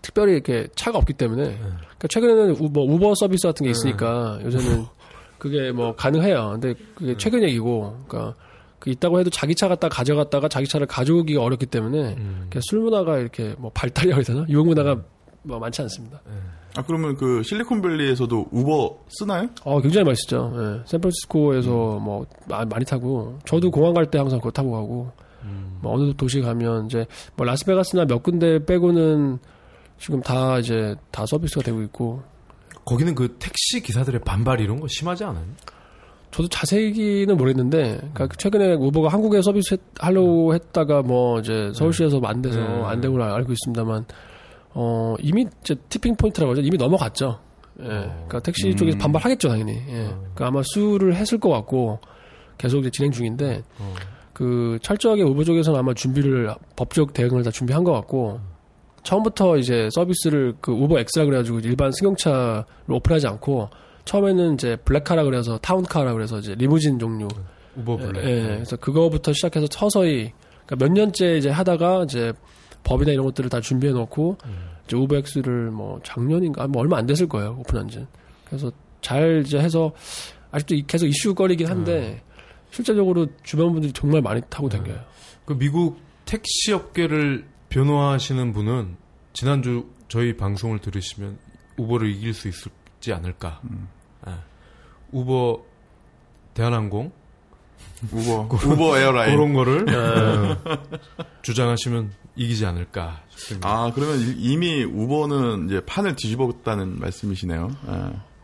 [0.00, 1.42] 특별히 이렇게 차가 없기 때문에.
[1.44, 1.56] 네.
[1.58, 4.84] 그러니까 최근에는 우, 뭐 우버 서비스 같은 게 있으니까 요새는
[5.38, 6.58] 그게 뭐 가능해요.
[6.60, 8.34] 근데 그게 최근 얘기고, 그러니까
[8.78, 12.50] 그 있다고 해도 자기 차 갖다 가져갔다가 자기 차를 가져오기가 어렵기 때문에 음.
[12.68, 14.46] 술 문화가 이렇게 뭐 발달이라고 해야 되나?
[14.48, 15.02] 유흥 문화가
[15.42, 16.20] 뭐 많지 않습니다.
[16.76, 19.48] 아 그러면 그 실리콘밸리에서도 우버 쓰나요?
[19.64, 20.52] 어, 굉장히 맛있죠.
[20.56, 20.82] 예.
[20.86, 25.10] 샌프란시스코에서 뭐 마- 많이 타고 저도 공항 갈 때 항상 그거 타고 가고
[25.42, 25.78] 음.
[25.82, 27.04] 뭐 어느 도시 가면 이제
[27.36, 29.38] 뭐 라스베가스나 몇 군데 빼고는
[29.98, 32.22] 지금 다 이제 다 서비스가 되고 있고
[32.84, 35.44] 거기는 그 택시 기사들의 반발 이런 거 심하지 않아요?
[36.30, 42.40] 저도 자세히는 모르겠는데 그러니까 최근에 우버가 한국에 서비스 했- 하려고 했다가 뭐 이제 서울시에서 안
[42.40, 42.82] 돼서 네.
[42.84, 44.06] 안 되고 알고 있습니다만
[44.74, 47.38] 어 이미 이제 tipping point라고 하죠 이미 넘어갔죠.
[47.80, 47.84] 예.
[47.84, 48.76] 그러니까 택시 음.
[48.76, 49.72] 쪽에서 반발하겠죠 당연히.
[49.88, 50.04] 예.
[50.08, 51.98] 그러니까 아마 sue를 했을 것 같고
[52.58, 53.94] 계속 이제 진행 중인데 어.
[54.32, 58.40] 그 철저하게 우버 쪽에서는 아마 준비를 법적 대응을 다 준비한 것 같고
[59.02, 63.68] 처음부터 이제 서비스를 그 우버 X라 그래가지고 일반 승용차를 오픈하지 않고
[64.04, 67.28] 처음에는 이제 black car라 그래서 town car라 그래서 이제 리무진 종류
[67.76, 68.24] 우버 블랙.
[68.24, 68.46] 예, 예.
[68.54, 70.32] 그래서 그거부터 시작해서 서서히
[70.66, 72.32] 그러니까 몇 년째 이제 하다가 이제
[72.84, 74.38] 법이나 이런 것들을 다 준비해 놓고
[74.86, 78.06] 이제 우버 X를 뭐 작년인가 뭐 얼마 안 됐을 거예요 오픈한 지
[78.46, 78.70] 그래서
[79.00, 79.92] 잘 이제 해서
[80.50, 82.22] 아직도 이- 계속 이슈거리긴 한데
[82.70, 84.98] 실제적으로 주변 분들이 정말 많이 타고 다녀요.
[85.44, 88.96] 그 미국 택시 업계를 변호하시는 분은
[89.34, 91.38] 지난주 저희 방송을 들으시면
[91.76, 93.60] 우버를 이길 수 있지 않을까.
[94.26, 94.32] 예.
[95.10, 95.62] 우버
[96.54, 97.12] 대한항공
[98.10, 99.36] 우버 우버 에어라인.
[99.36, 100.56] 그런 거를 어,
[101.42, 103.68] 주장하시면 이기지 않을까 싶습니다.
[103.68, 107.70] 아 그러면 이- 이미 우버는 이제 판을 뒤집었다는 말씀이시네요.
[107.88, 107.92] 예.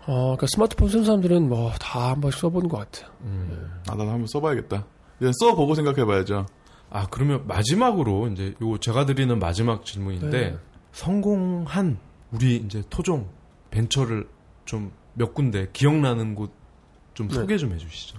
[0.06, 3.10] 어, 그러니까 스마트폰 쓰는 사람들은 뭐 다 한 번씩 써보는 것 같아요.
[3.22, 3.70] 음.
[3.88, 4.86] 아 나도 한번 써봐야겠다.
[5.20, 6.46] 이제 써보고 생각해봐야죠.
[6.90, 10.56] 아 그러면 마지막으로 이제 요 제가 드리는 마지막 질문인데 네.
[10.92, 11.98] 성공한
[12.30, 13.28] 우리 이제 토종
[13.70, 14.28] 벤처를
[14.64, 17.34] 좀 몇 군데 기억나는 곳좀 네.
[17.34, 18.18] 소개 좀 해주시죠.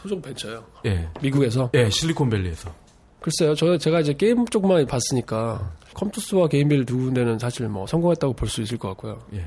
[0.00, 0.64] 토종 벤처요.
[0.86, 1.70] 예, 미국에서.
[1.74, 2.72] 예, 실리콘밸리에서.
[3.20, 8.48] 글쎄요, 저 제가 이제 게임 쪽만 봤으니까 컴투스와 게임빌 두 군데는 사실 뭐 성공했다고 볼
[8.48, 9.18] 수 있을 것 같고요.
[9.34, 9.44] 예.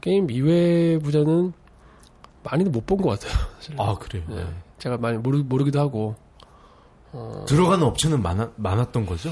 [0.00, 1.52] 게임 이외 부자는
[2.42, 3.32] 많이는 못 본 것 같아요.
[3.60, 3.74] 사실.
[3.78, 4.24] 아 그래요.
[4.28, 4.44] 네.
[4.78, 6.16] 제가 많이 모르, 모르기도 하고.
[7.12, 9.30] 어, 들어가는 업체는 많아, 많았던 거죠.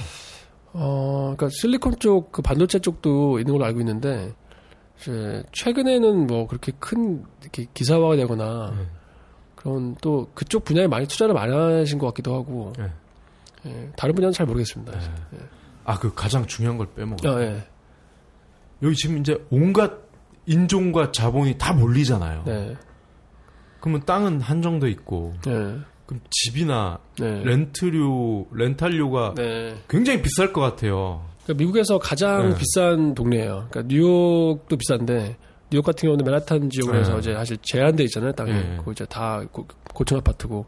[0.73, 4.33] 어, 그러니까 실리콘 쪽, 그 반도체 쪽도 있는 걸로 알고 있는데,
[5.01, 8.87] 이제 최근에는 뭐 그렇게 큰 이렇게 기사화가 되거나 네.
[9.61, 12.91] 그런 또 그쪽 분야에 많이 투자를 많이 하신 것 같기도 하고, 네.
[13.67, 14.99] 예, 다른 분야는 잘 모르겠습니다.
[14.99, 15.39] 네.
[15.85, 17.29] 아그 가장 중요한 걸 빼먹어.
[17.29, 17.63] 아, 예.
[18.83, 19.93] 여기 지금 이제 온갖
[20.47, 22.45] 인종과 자본이 다 몰리잖아요.
[22.47, 22.75] 네.
[23.81, 25.77] 그러면 땅은 한정돼 있고, 네.
[26.07, 27.45] 그럼 집이나 네.
[27.45, 29.77] 렌트료, 렌탈료가 네.
[29.91, 31.27] 굉장히 비쌀 것 같아요.
[31.45, 32.57] 그러니까 미국에서 가장 네.
[32.57, 33.67] 비싼 동네예요.
[33.71, 35.37] 그러니까 뉴욕도 비싼데
[35.71, 37.19] 뉴욕 같은 경우는 맨하탄 지역에서 네.
[37.21, 38.33] 이제 사실 제한돼 있잖아요.
[38.33, 38.75] 땅이 네.
[38.79, 40.67] 그거 이제 다 고, 고층 아파트고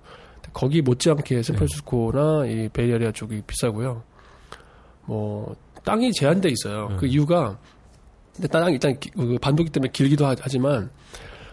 [0.52, 4.02] 거기 못지않게 샌프란시스코나 이 베이에리아 쪽이 비싸고요.
[5.06, 6.88] 뭐 땅이 제한돼 있어요.
[6.90, 6.96] 네.
[6.98, 7.58] 그 이유가
[8.34, 10.90] 근데 땅이 일단 기- 그 반도기 때문에 길기도 하- 하지만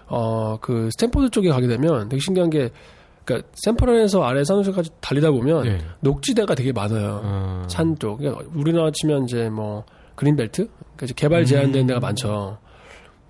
[0.07, 2.69] 어 그 스탠포드 쪽에 가게 되면 되게 신기한 게
[3.25, 5.77] 그러니까 샌프란에서 아래 산호세까지 달리다 보면 예.
[6.01, 7.21] 녹지대가 되게 많아요.
[7.23, 8.17] 어, 산 쪽.
[8.17, 9.83] 그러니까 우리나라 치면 이제 뭐
[10.15, 10.65] 그린벨트?
[10.67, 12.57] 그러니까 이제 개발 제한된 데가 많죠.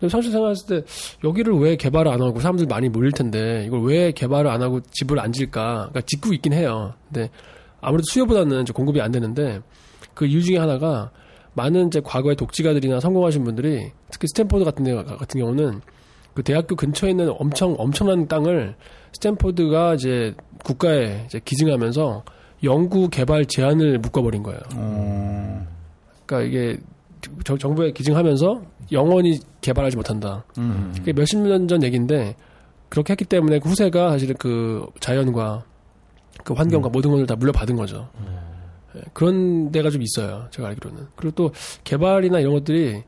[0.08, 0.88] 사실 생각했을 때
[1.24, 5.20] 여기를 왜 개발을 안 하고 사람들 많이 몰릴 텐데 이걸 왜 개발을 안 하고 집을
[5.20, 5.90] 안 질까?
[5.90, 6.94] 그러니까 짓고 있긴 해요.
[7.12, 7.30] 근데
[7.82, 9.60] 아무래도 수요보다는 공급이 안 되는데
[10.14, 11.12] 그 이유 중에 하나가
[11.54, 15.82] 많은 이제 과거의 독지가들이나 성공하신 분들이 특히 스탠포드 같은 데 같은 경우는
[16.34, 18.76] 그 대학교 근처에 있는 엄청 엄청난 땅을
[19.14, 20.34] 스탠포드가 이제
[20.64, 22.24] 국가에 이제 기증하면서
[22.64, 24.60] 연구 개발 제한을 묶어버린 거예요.
[24.76, 25.68] 어.
[26.26, 26.84] 그러니까 이게 저-
[27.60, 30.44] 정부에 기증하면서 영원히 개발하지 못한다.
[30.58, 30.94] 음.
[30.98, 32.36] 그게 몇십 년 전 얘기인데
[32.90, 35.64] 그렇게 했기 때문에 그 후세가 사실은 그 자연과
[36.44, 38.08] 그 환경과 모든 것을 다 물려받은 거죠.
[38.96, 40.48] 예, 그런 데가 좀 있어요.
[40.52, 41.08] 제가 알기로는.
[41.16, 41.52] 그리고 또
[41.84, 43.04] 개발이나 이런 것들이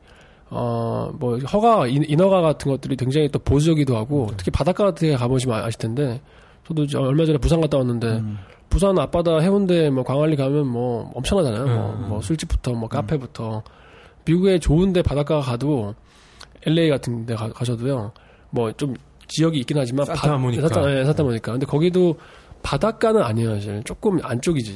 [0.50, 5.16] 어 뭐 허가 인- 인허가 같은 것들이 굉장히 또 보수적이기도 하고 특히 바닷가 같은 데
[5.16, 6.20] 가보시면 아실 텐데
[6.68, 8.38] 저도 얼마 전에 부산 갔다 왔는데 음.
[8.68, 11.64] 부산 앞바다 해운대 뭐 광안리 가면 뭐 엄청나잖아요.
[11.66, 12.08] 뭐, 음.
[12.08, 13.62] 뭐 술집부터 뭐 카페부터
[14.24, 15.94] 미국에 좋은데 바닷가 가도
[16.66, 18.12] LA 같은 데 가, 가셔도요.
[18.50, 18.94] 뭐 좀
[19.28, 20.68] 지역이 있긴 하지만 바- 산타모니카.
[20.68, 21.52] 산타, 네, 산타모니카.
[21.52, 22.16] 근데 거기도
[22.62, 23.82] 바닷가는 아니에요, 사실.
[23.84, 24.74] 조금 안쪽이지.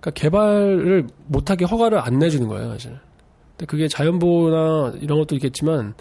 [0.00, 2.98] 그러니까 개발을 못하게 허가를 안 내주는 거예요, 사실.
[3.52, 5.94] 근데 그게 자연보호나 이런 것도 있겠지만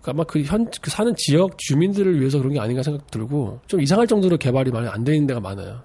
[0.00, 3.80] 그러니까 아마 그 현, 그 사는 지역 주민들을 위해서 그런 게 아닌가 생각 들고 좀
[3.80, 5.80] 이상할 정도로 개발이 많이 안돼 있는 데가 많아요.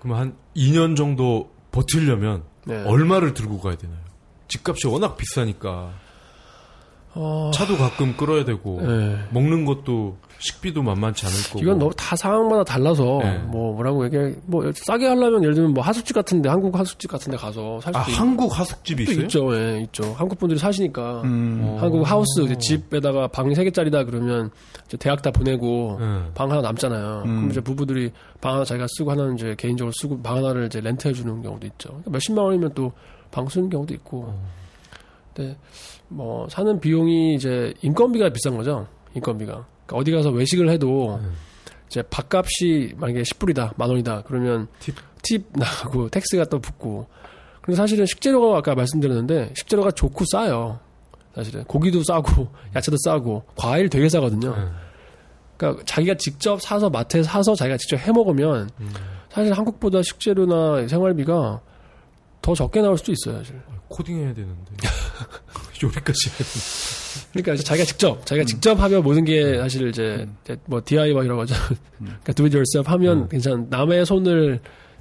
[0.00, 2.82] 그럼 한 2년 정도 버틸려면 네.
[2.84, 3.98] 얼마를 들고 가야 되나요?
[4.50, 5.90] 집값이 워낙 비싸니까
[7.12, 9.18] 어, 차도 가끔 끌어야 되고 네.
[9.30, 11.58] 먹는 것도 식비도 만만치 않을 거고.
[11.58, 13.38] 이건 너무 다 상황마다 달라서 네.
[13.48, 17.80] 뭐 뭐라고 얘기해 뭐 싸게 하려면 예를 들면 뭐 하숙집 같은데 한국 하숙집 같은데 가서
[17.80, 19.24] 살아 한국 하숙집이 있- 있어요?
[19.24, 20.14] 있죠, 예, 있죠.
[20.16, 21.60] 한국 분들이 사시니까 음.
[21.64, 21.76] 어.
[21.80, 24.50] 한국 하우스 이제 집에다가 방 세 개짜리다 그러면
[24.86, 26.06] 이제 대학 다 보내고 네.
[26.34, 27.22] 방 하나 남잖아요.
[27.26, 27.36] 음.
[27.36, 31.12] 그럼 이제 부부들이 방 하나 자기가 쓰고 하나는 이제 개인적으로 쓰고 방 하나를 이제 렌트해
[31.12, 31.88] 주는 경우도 있죠.
[31.88, 32.92] 그러니까 몇십만 원이면 또
[33.30, 34.24] 방 쓰는 경우도 있고.
[34.28, 34.42] 어.
[35.34, 35.56] 근데
[36.08, 38.86] 뭐 사는 비용이 이제 인건비가 비싼 거죠.
[39.14, 39.52] 인건비가.
[39.86, 41.34] 그러니까 어디 가서 외식을 해도 음.
[41.86, 44.22] 이제 밥값이 만약에 10불이다, 만 원이다.
[44.26, 44.94] 그러면 팁.
[45.22, 47.06] 팁 나가고 tax가 또 붙고.
[47.62, 50.78] 근데 사실은 식재료가 아까 말씀드렸는데 식재료가 좋고 싸요.
[51.34, 54.56] 사실은 고기도 싸고 야채도 싸고 과일 되게 싸거든요.
[54.56, 54.62] 네.
[55.56, 58.90] 그러니까 자기가 직접 사서 마트에 사서 자기가 직접 해 먹으면 음.
[59.30, 61.60] 사실 한국보다 식재료나 생활비가
[62.42, 63.60] 더 적게 나올 수도 있어요, 사실.
[63.88, 64.72] 코딩 해야 되는데
[65.82, 67.30] 요리까지 해야 되는데.
[67.32, 71.54] 그러니까 이제 자기가 직접 자기가 직접 하면 모든 게 사실 이제, 이제 뭐 DIY라고 하죠.
[71.98, 73.28] 그러니까 do it yourself 하면 음.
[73.28, 73.66] 괜찮.
[73.68, 74.60] 남의 손을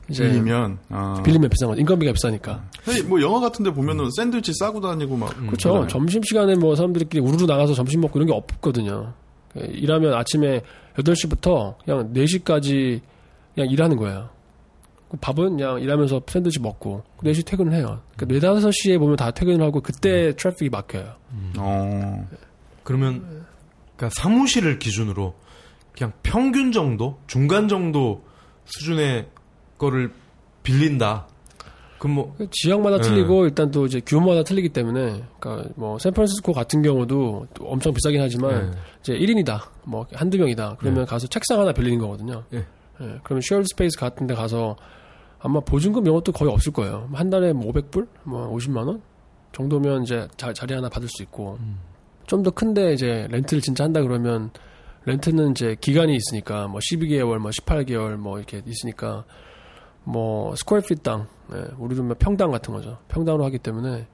[0.10, 1.22] 이제 빌리면 아.
[1.24, 1.80] 빌리면 비싼 거죠.
[1.82, 2.64] 인건비가 비싸니까.
[2.84, 5.48] 사실 뭐 영화 같은데 보면은 샌드위치 싸고 다니고 막 음.
[5.48, 5.86] 그렇죠.
[5.88, 9.14] 점심 시간에 뭐 사람들끼리 우르르 나가서 점심 먹고 이런 게 없거든요.
[9.54, 10.62] 그 일하면 아침에
[10.98, 13.02] 8시부터 그냥 4시까지
[13.54, 14.30] 그냥 일하는 거예요.
[15.10, 18.02] 그 밥은 그냥 일하면서 샌드위치 먹고 4시 퇴근을 해요.
[18.16, 21.16] 그러니까 4, 5시에 보면 다 퇴근을 하고 그때 트래픽이 막혀요.
[21.58, 22.28] 어.
[22.84, 23.46] 그러면
[23.96, 25.34] 그러니까 사무실을 기준으로
[25.94, 28.24] 그냥 평균 정도, 중간 정도
[28.66, 29.28] 수준의
[29.78, 30.14] 거를
[30.64, 31.28] 빌린다.
[31.98, 33.04] 그럼 뭐그 지역마다 네.
[33.04, 38.22] 틀리고 일단 또 이제 규모마다 틀리기 때문에 그러니까 뭐 샌프란시스코 같은 경우도 또 엄청 비싸긴
[38.22, 38.78] 하지만 네.
[39.02, 39.60] 이제 1인이다.
[39.84, 40.78] 뭐 한두 명이다.
[40.80, 42.46] 그러면 가서 책상 하나 빌리는 거거든요.
[43.02, 43.06] 예.
[43.06, 44.76] 예, 그러면 shared space 같은 데 가서
[45.40, 47.10] 아마 보증금 이런 것도 거의 없을 거예요.
[47.14, 48.08] 한 달에 뭐 500불?
[48.24, 49.02] 뭐 50만 원?
[49.52, 51.80] 정도면 이제 자, 자리 하나 받을 수 있고 음.
[52.28, 54.52] 좀더 큰데 이제 렌트를 진짜 한다 그러면
[55.06, 59.24] 렌트는 이제 기간이 있으니까 뭐 12개월, 뭐 18개월 뭐 이렇게 있으니까
[60.04, 62.98] 뭐 square feet당 예, 우리도 뭐 평당 같은 거죠.
[63.08, 64.08] 평당으로 하기 때문에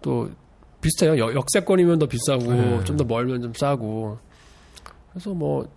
[0.00, 0.30] 또
[0.80, 1.18] 비슷해요.
[1.18, 2.84] 역- 역세권이면 더 비싸고 네.
[2.84, 4.18] 좀더 멀면 좀 싸고
[5.10, 5.68] 그래서 뭐,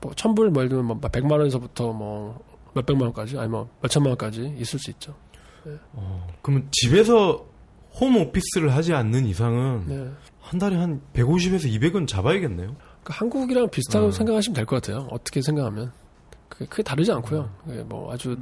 [0.00, 2.40] 뭐 천불 뭐 예를 들면 뭐 백만 원에서부터 뭐
[2.74, 5.14] 몇백만 원까지 아니 뭐 몇천만 원까지 있을 수 있죠.
[5.92, 7.44] 어, 그러면 집에서
[8.00, 10.10] 홈 오피스를 하지 않는 이상은 네.
[10.40, 12.76] 한 달에 한 150에서 200은 잡아야겠네요.
[13.02, 14.12] 그러니까 한국이랑 비슷하다고 음.
[14.12, 15.06] 생각하시면 될 것 같아요.
[15.10, 15.92] 어떻게 생각하면
[16.48, 17.50] 그게 크게 다르지 않고요.
[17.66, 18.36] 그게 뭐 아주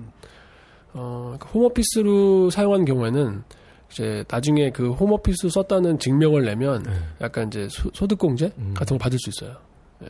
[0.92, 3.42] 어, 그러니까 홈 오피스로 사용하는 경우에는
[3.90, 6.92] 이제 나중에 그 홈오피스 썼다는 증명을 내면 네.
[7.22, 8.74] 약간 이제 소, 소득공제 음.
[8.74, 9.56] 같은 걸 받을 수 있어요.
[10.02, 10.08] 예.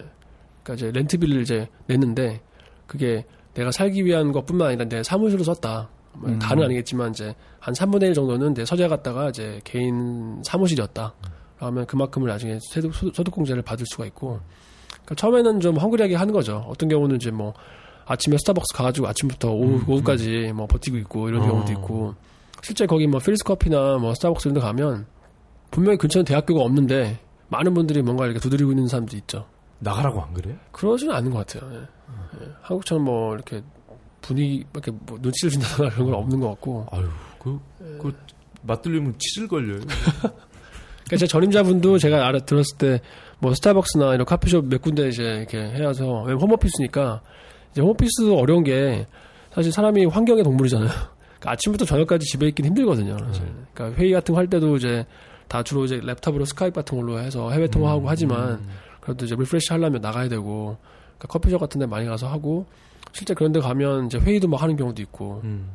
[0.69, 2.41] 그러니까 이제 렌트비를 이제 냈는데
[2.87, 5.89] 그게 내가 살기 위한 것뿐만 아니라 내 사무실로 썼다.
[6.13, 6.39] 뭐 음.
[6.39, 11.15] 다는 아니겠지만 이제 한 3분의 1 정도는 내 서재 갔다가 이제 개인 사무실이었다.
[11.57, 14.41] 그러면 그만큼을 나중에 소득, 소득 공제를 받을 수가 있고.
[14.91, 16.65] 그러니까 처음에는 좀 헝그리하게 하는 거죠.
[16.69, 17.55] 어떤 경우는 이제 뭐
[18.07, 21.47] 아침에 스타벅스 가가지고 아침부터 오후, 음, 오후까지 뭐 버티고 있고 이런 어.
[21.47, 22.15] 경우도 있고.
[22.63, 25.07] 실제 거기 뭐 필스 커피나 뭐 스타벅스 이런 데 가면
[25.71, 29.47] 분명히 근처에 대학교가 없는데 많은 분들이 뭔가 이렇게 두드리고 있는 사람도 있죠.
[29.81, 30.57] 나가라고 안 그래요?
[30.73, 31.71] 그러지는 않은 것 같아요.
[31.75, 31.79] 예.
[32.45, 32.49] 예.
[32.63, 33.63] 한국처럼 뭐 이렇게
[34.21, 36.87] 분위기 이렇게 뭐 눈치를 준다거나 그런 건 없는 것 같고.
[36.91, 38.15] 아유, 그, 그
[38.63, 39.79] 맛 들리면 치질 걸려요.
[39.81, 43.01] 그러니까 제 전임자분도 제가 알아 들었을 때
[43.41, 47.23] 뭐 스타벅스나 이런 카페숍 몇 군데 이제 이렇게 해서 왜냐면 home office니까
[47.71, 49.07] 이제 home office도 어려운 게
[49.53, 50.89] 사실 사람이 환경의 동물이잖아요.
[50.89, 53.17] 그러니까 아침부터 저녁까지 집에 있긴 힘들거든요.
[53.27, 53.45] 사실.
[53.75, 55.07] 그러니까 회의 같은 거 할 때도 이제
[55.47, 58.61] 다 주로 이제 laptop으로 스카이프 같은 걸로 해서 해외 통화하고 하지만
[59.09, 60.77] 그래도 이제 refresh 하려면 나가야 되고
[61.17, 62.67] 그러니까 커피숍 같은 데 많이 가서 하고
[63.13, 65.71] 실제 그런 데 가면 이제 회의도 막 하는 경우도 있고 음.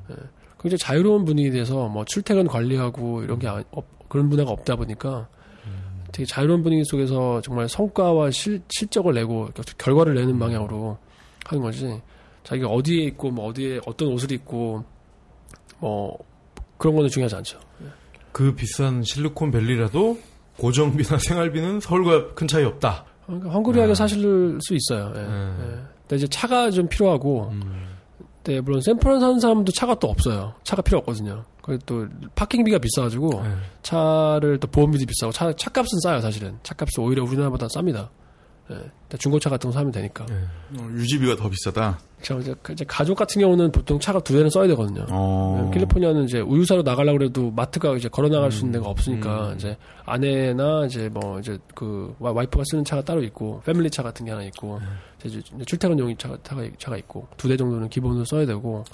[0.62, 5.28] 굉장히 자유로운 분위기에 대해서 뭐 출퇴근 관리하고 이런 게 아- 없- 그런 문화가 없다 보니까
[6.12, 11.00] 되게 자유로운 분위기 속에서 정말 성과와 실, 실적을 내고 결과를 내는 방향으로
[11.48, 12.00] 하는 거지.
[12.44, 14.86] 자기가 어디에 있고 뭐 어디에 어떤 옷을 입고
[15.80, 16.18] 뭐
[16.78, 17.60] 그런 거는 중요하지 않죠.
[18.32, 20.20] 그 비싼 실리콘밸리라도
[20.58, 23.06] 고정비나 생활비는 서울과 큰 차이 없다.
[23.26, 23.96] 그러니까 헝그리하게 아.
[23.96, 25.14] 사실 수 있어요.
[25.16, 25.20] 예.
[25.20, 25.58] 음.
[25.60, 25.94] 예.
[26.02, 27.94] 근데 이제 차가 좀 필요하고, 음.
[28.44, 30.54] 네, 물론 샌프란 사는 사람도 차가 또 없어요.
[30.64, 31.46] 차가 필요 없거든요.
[31.62, 33.50] 그리고 또 파킹비가 비싸가지고 네.
[33.84, 36.58] 차를 또 보험비도 비싸고 차 차값은 싸요 사실은.
[36.62, 38.10] 차값이 오히려 우리나라보다 쌉니다.
[38.72, 39.18] 예.
[39.18, 40.26] 중고차 같은 거 사면 되니까.
[40.26, 40.36] 네.
[40.80, 42.00] 어, 유지비가 더 비싸다.
[42.22, 45.06] 저 이제, 그 이제 가족 같은 경우는 보통 차가 두 대는 써야 되거든요.
[45.12, 45.62] 어.
[45.70, 49.50] 네, 캘리포니아는 이제 우유 사러 나가려고 그래도 마트가 이제 걸어 나갈 수 있는 데가 없으니까
[49.50, 49.56] 음.
[49.56, 54.26] 이제 아내나 이제 뭐 이제 그 와- 와이프가 쓰는 차가 따로 있고 패밀리 차 같은
[54.26, 54.80] 게 하나 있고
[55.26, 58.86] 이제 이제 출퇴근용이 차가 차가, 차가 있고 두 대 정도는 기본으로 써야 되고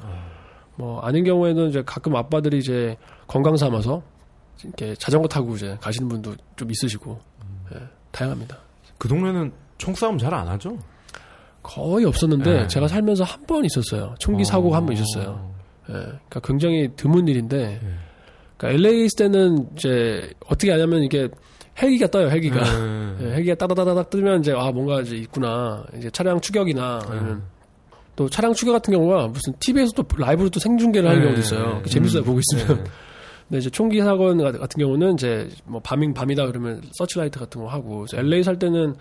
[0.75, 4.01] 뭐 아닌 경우에는 이제 가끔 아빠들이 이제 건강 삼아서
[4.63, 7.19] 이렇게 자전거 타고 이제 가시는 분도 좀 있으시고
[7.75, 7.79] 예,
[8.11, 8.57] 다양합니다.
[8.99, 10.77] 그 동네는 총싸움 잘 안 하죠?
[11.63, 12.67] 거의 없었는데 네.
[12.67, 14.13] 제가 살면서 한 번 있었어요.
[14.19, 15.51] 총기 사고가 한 번 있었어요.
[15.89, 17.87] 예, 그러니까 굉장히 드문 일인데, 예.
[18.57, 21.27] 그러니까 LA 있을 때는 이제 어떻게 하냐면 이게
[21.81, 22.61] 헬기가 떠요, 헬기가.
[22.61, 23.15] 네.
[23.25, 25.83] 예, 헬기가 따다다다닥 뜨면 이제 아 뭔가 이제 있구나.
[25.97, 27.41] 이제 차량 추격이나 아니면
[28.15, 31.25] 또 차량 추격 같은 경우가 무슨 TV에서 또 라이브로 또 생중계를 하는 네.
[31.27, 31.75] 경우도 있어요.
[31.77, 31.81] 네.
[31.83, 32.85] 그 재밌어요, 보고 있으면.
[33.49, 33.55] 네.
[33.55, 38.05] 근데 이제 총기 사건 같은 경우는 이제 뭐 밤인 밤이다 그러면 서치라이트 같은 거 하고
[38.13, 38.95] LA 살 때는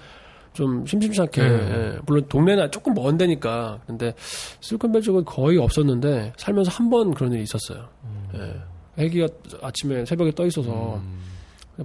[0.54, 1.48] 좀 심심치 않게 네.
[1.94, 4.14] 예, 물론 동네나 조금 먼 데니까 근데
[4.60, 7.86] 실리콘밸리 쪽은 거의 없었는데 살면서 한 번 그런 일이 있었어요.
[8.34, 8.54] 예.
[8.96, 9.28] 헬기가
[9.62, 11.20] 아침에 새벽에 떠 있어서 음.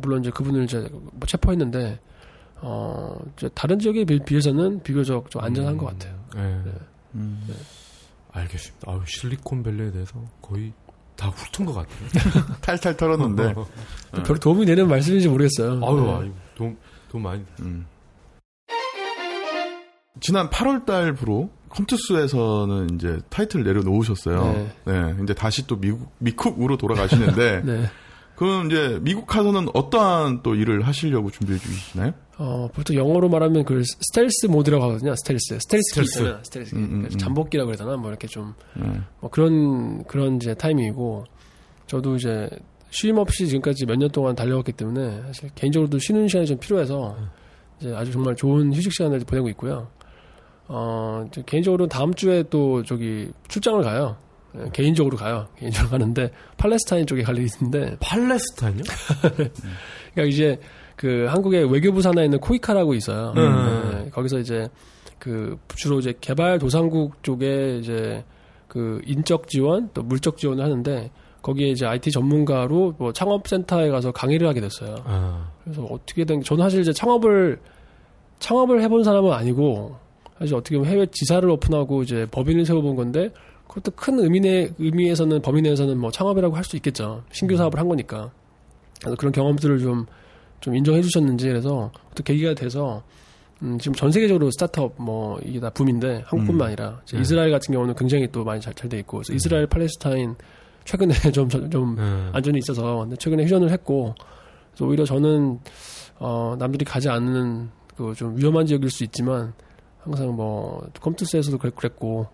[0.01, 1.99] 물론 이제 그분을 이제 뭐 체포했는데
[2.61, 6.15] 어 이제 다른 지역에 비- 비해서는 비교적 좀 안전한 것 같아요.
[6.33, 6.71] 네.
[7.15, 7.45] 음.
[8.31, 8.91] 알겠습니다.
[8.91, 10.71] 아유, 실리콘밸리에 대해서 거의
[11.15, 12.45] 다 훑은 것 같아요.
[12.61, 13.53] 탈탈 털었는데.
[14.25, 15.79] 별 도움이 되는 말씀인지 모르겠어요.
[15.83, 16.13] 아유, 네.
[16.13, 16.77] 아유, 돈,
[17.09, 17.43] 돈 많이.
[17.61, 17.85] 음.
[20.19, 24.43] 지난 8월 달부로 컴투스에서는 이제 타이틀 내려놓으셨어요.
[24.85, 24.93] 네.
[24.93, 25.15] 네.
[25.23, 27.89] 이제 다시 또 미국, 미쿡으로 돌아가시는데, 네.
[28.35, 32.13] 그럼 이제 미국 가서는 어떠한 또 일을 하시려고 준비해 주시나요?
[32.37, 35.13] 어, 보통 영어로 말하면 그 stealth mode라고 하거든요.
[35.15, 35.59] stealth.
[35.59, 35.81] stealth.
[35.91, 36.19] stealth.
[36.19, 36.39] 있잖아요.
[36.43, 36.75] 스텔스.
[36.75, 37.19] 음, 음, 그래서 음.
[37.19, 37.95] 잠복기라고 되나?
[37.95, 38.85] 뭐 이렇게 좀, 네.
[39.19, 41.25] 뭐 그런, 그런 이제 타이밍이고,
[41.87, 42.49] 저도 이제
[42.89, 47.15] 쉼 없이 지금까지 몇 년 동안 달려왔기 때문에 사실 개인적으로도 쉬는 시간이 좀 필요해서
[47.79, 49.87] 이제 아주 정말 좋은 휴식 시간을 보내고 있고요.
[50.67, 54.17] 어, 이제 개인적으로 다음 주에 또 저기 출장을 가요.
[54.55, 55.47] 예, 개인적으로 가요.
[55.57, 58.83] 개인적으로 가는데 팔레스타인 쪽에 갈 일이 있는데 팔레스타인요?
[60.13, 60.59] 그러니까 이제
[60.95, 63.33] 그 한국의 외교부 산하에 있는 코이카라고 있어요.
[63.35, 64.03] 음.
[64.05, 64.67] 네, 거기서 이제
[65.19, 68.23] 그 주로 이제 개발 도상국 쪽에 이제
[68.67, 74.47] 그 인적 지원 또 물적 지원을 하는데 거기에 이제 IT 전문가로 뭐 창업센터에 가서 강의를
[74.47, 74.95] 하게 됐어요.
[75.05, 77.59] 아, 그래서 어떻게 된 저는 사실 이제 창업을
[78.39, 79.95] 창업을 해본 사람은 아니고
[80.39, 83.29] 사실 어떻게 보면 해외 지사를 오픈하고 이제 법인을 세워본 건데
[83.67, 87.23] 그것도 큰 의미내 의미에서는 법인 내에서는 뭐 창업이라고 할 수 있겠죠.
[87.31, 88.31] 신규 사업을 한 거니까.
[89.01, 90.05] 그래서 그런 경험들을 좀
[90.63, 93.03] 좀 인정해 주셨는지 그래서 또 계기가 돼서
[93.61, 97.21] 음, 지금 전 세계적으로 스타트업 뭐 이게 다 붐인데 한국뿐만 아니라 이제 네.
[97.21, 100.35] 이스라엘 같은 경우는 굉장히 또 많이 잘돼 있고 그래서 이스라엘 팔레스타인
[100.85, 102.29] 최근에 좀좀 네.
[102.31, 104.15] 안전이 있어서 근데 최근에 휴전을 했고
[104.71, 105.59] 그래서 오히려 저는
[106.19, 109.53] 어 남들이 가지 않는 그 좀 위험한 지역일 수 있지만
[109.99, 112.27] 항상 뭐 컴투스에서도 그랬- 그랬고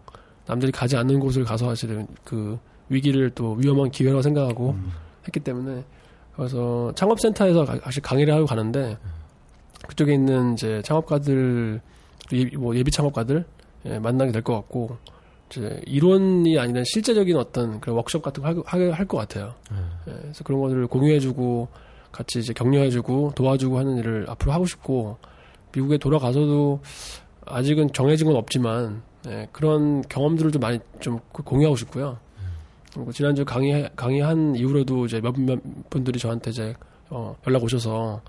[0.46, 2.58] 남들이 가지 않는 곳을 가서 사실은 그
[2.89, 4.76] 위기를 또 위험한 기회라고 생각하고
[5.28, 5.84] 했기 때문에
[6.39, 8.97] 그래서 창업센터에서 가- 사실 강의를 하고 가는데
[9.88, 11.82] 그쪽에 있는 이제 창업가들
[12.34, 13.45] 예비, 뭐 예비 창업가들
[13.86, 14.97] 예, 만나게 될 것 같고
[15.49, 19.54] 이제 이론이 아니라 실제적인 어떤 그런 워크숍 같은 거 할것 같아요.
[20.08, 21.67] 예, 그래서 그런 것들을 공유해주고
[22.12, 25.17] 같이 이제 격려해주고 도와주고 하는 일을 앞으로 하고 싶고
[25.73, 26.82] 미국에 돌아가서도
[27.45, 32.17] 아직은 정해진 건 없지만 예, 그런 경험들을 좀 많이 좀 공유하고 싶고요.
[32.93, 36.73] 그리고 지난주 강의 강의한 이후로도 이제 몇, 몇 분들이 저한테 이제
[37.10, 38.21] 어, 연락 오셔서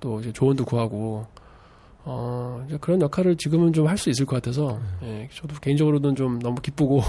[0.00, 1.26] 또 이제 조언도 구하고
[2.04, 6.38] 어, 이제 그런 역할을 지금은 좀 할 수 있을 것 같아서 예, 저도 개인적으로는 좀
[6.38, 7.00] 너무 기쁘고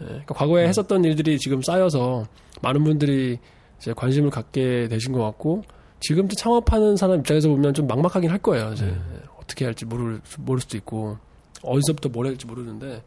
[0.00, 2.26] 예, 그러니까 과거에 했었던 일들이 지금 쌓여서
[2.62, 3.38] 많은 분들이
[3.78, 5.62] 이제 관심을 갖게 되신 것 같고
[6.00, 8.72] 지금도 창업하는 사람 입장에서 보면 좀 막막하긴 할 거예요.
[8.72, 11.16] 이제 예, 어떻게 할지 모를 모를 수도 있고
[11.62, 13.02] 어디서부터 뭘 할지 모르는데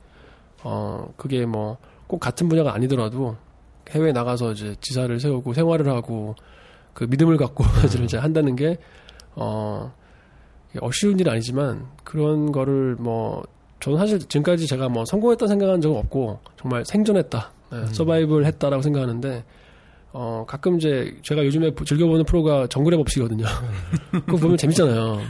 [0.64, 1.78] 어 그게 뭐
[2.12, 3.38] 꼭 같은 분야가 아니더라도
[3.92, 6.36] 해외에 나가서 이제 지사를 세우고 생활을 하고
[6.94, 7.64] 그 믿음을 갖고
[8.04, 8.78] 이제 한다는 게
[9.34, 9.94] 어,
[10.82, 13.42] 어쉬운 일은 아니지만 그런 거를 뭐
[13.80, 19.46] 저는 사실 지금까지 제가 뭐 성공했다 생각한 적은 없고 정말 생존했다 네, 서바이벌 했다라고 생각하는데
[20.12, 23.46] 어 가끔 이제 제가 요즘에 즐겨보는 프로가 정글의 법칙이거든요.
[24.12, 25.22] 그거 보면 재밌잖아요.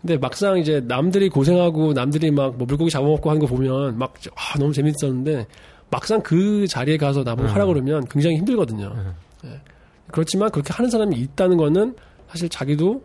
[0.00, 4.58] 근데 막상 이제 남들이 고생하고 남들이 막 뭐 물고기 잡아먹고 하는 거 보면 막 아,
[4.58, 5.46] 너무 재밌었는데
[5.94, 8.92] 막상 그 자리에 가서 나보고 하라 그러면 굉장히 힘들거든요.
[9.44, 9.60] 예.
[10.10, 11.94] 그렇지만 그렇게 하는 사람이 있다는 거는
[12.28, 13.02] 사실 자기도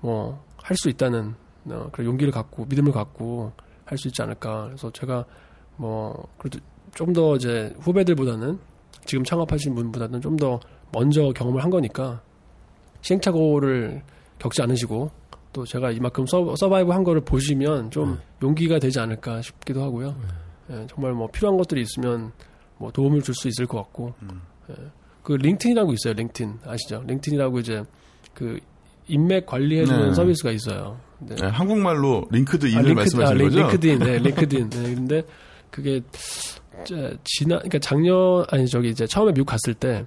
[0.00, 1.34] 뭐 할 수 있다는
[1.70, 3.52] 어, 그런 용기를 갖고 믿음을 갖고
[3.84, 4.64] 할 수 있지 않을까.
[4.66, 5.24] 그래서 제가
[5.76, 6.58] 뭐 그래도
[6.94, 8.58] 좀 더 이제 후배들보다는
[9.04, 10.58] 지금 창업하신 분보다는 좀 더
[10.92, 12.20] 먼저 경험을 한 거니까
[13.02, 14.02] 시행착오를
[14.40, 15.10] 겪지 않으시고
[15.52, 20.14] 또 제가 이만큼 서, 서바이브 한 거를 보시면 좀 용기가 되지 않을까 싶기도 하고요.
[20.70, 22.32] 예, 정말 뭐 필요한 것들이 있으면
[22.78, 24.14] 뭐 도움을 줄 수 있을 것 같고
[24.70, 24.74] 예.
[25.22, 26.14] 그 LinkedIn이라고 있어요.
[26.14, 27.02] LinkedIn 아시죠?
[27.06, 27.82] LinkedIn이라고 이제
[28.34, 28.58] 그
[29.08, 30.14] 인맥 관리해주는 네.
[30.14, 30.98] 서비스가 있어요.
[31.18, 31.34] 네.
[31.36, 33.60] 네, 한국말로 링크드인을 아, 링크- 말씀하시는 아, 링- 거죠?
[33.62, 34.70] 링크드인, 네, 링크드인.
[34.70, 35.22] 네, 근데
[35.70, 36.00] 그게
[36.84, 40.04] 저, 지난, 그러니까 작년 아니 저기 이제 처음에 미국 갔을 때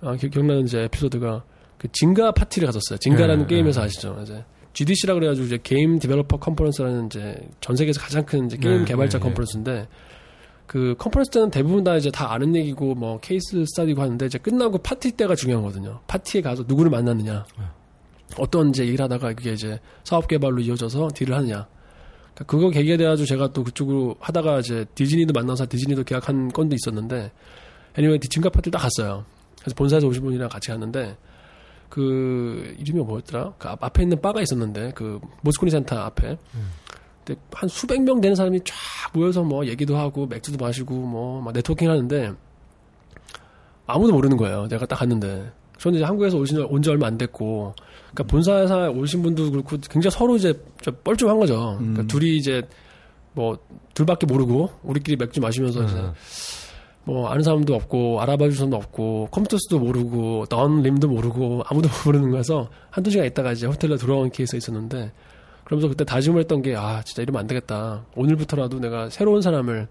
[0.00, 1.44] 아, 기, 억나는 이제 에피소드가
[1.76, 2.98] 그 Zynga 파티를 갔었어요.
[2.98, 3.86] Zynga라는 네, 게임에서 네.
[3.86, 4.18] 아시죠?
[4.22, 8.84] 이제 GDC라 그래가지고 이제 Game Developer Conference라는 이제 전 세계에서 가장 큰 이제 게임 네,
[8.84, 9.28] 개발자 네, 네.
[9.28, 9.88] conference인데
[10.66, 14.78] 그 컨퍼런스 때는 대부분 다 이제 다 아는 얘기고 뭐 case study고 하는데 이제 끝나고
[14.78, 16.00] 파티 때가 중요하거든요.
[16.06, 17.44] 파티에 가서 누구를 만났느냐.
[18.38, 21.66] 어떤 이제 일을 하다가 그게 이제 사업 개발로 이어져서 deal을 하느냐.
[22.34, 27.32] 그러니까 그거 계기에 돼가지고 제가 또 그쪽으로 하다가 이제 디즈니도 만나서 디즈니도 계약한 건도 있었는데
[27.98, 29.24] anyway 진가 파티를 딱 갔어요.
[29.58, 31.16] 그래서 본사에서 오신 분이랑 같이 갔는데
[31.90, 33.52] 그 이름이 뭐였더라?
[33.58, 36.38] 그 앞, 앞에 있는 바가 있었는데 그 모스코니 센터 앞에.
[37.24, 38.74] 근데 한 수백 명 되는 사람이 쫙
[39.12, 42.32] 모여서 뭐 얘기도 하고 맥주도 마시고 뭐 막 네트워킹 하는데
[43.86, 44.68] 아무도 모르는 거예요.
[44.68, 45.52] 내가 딱 갔는데.
[45.78, 47.74] 저는 이제 한국에서 오신 온지 얼마 안 됐고,
[48.12, 51.76] 그러니까 본사에 오신 분도 그렇고 굉장히 서로 이제 좀 뻘쭘한 거죠.
[51.78, 52.60] 그러니까 둘이 이제
[53.32, 53.58] 뭐
[53.94, 55.94] 둘밖에 모르고 우리끼리 맥주 마시면서 이제
[57.04, 62.30] 뭐 아는 사람도 없고 알아봐 줄 사람도 없고 컴투스도 모르고 돈 림도 모르고 아무도 모르는
[62.30, 65.10] 거여서 한두 시간 있다가 이제 호텔로 돌아온 케이스가 있었는데
[65.64, 69.88] 그러면서 그때 다짐을 했던 게 아 진짜 이러면 안 되겠다 오늘부터라도 내가 새로운 사람을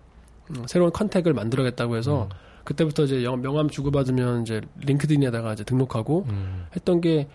[0.52, 2.30] 음, 새로운 컨택을 만들어야겠다고 해서
[2.64, 6.66] 그때부터 이제 영- 명함 주고받으면 이제 링크드인에다가 이제 등록하고 음.
[6.76, 7.28] 했던 게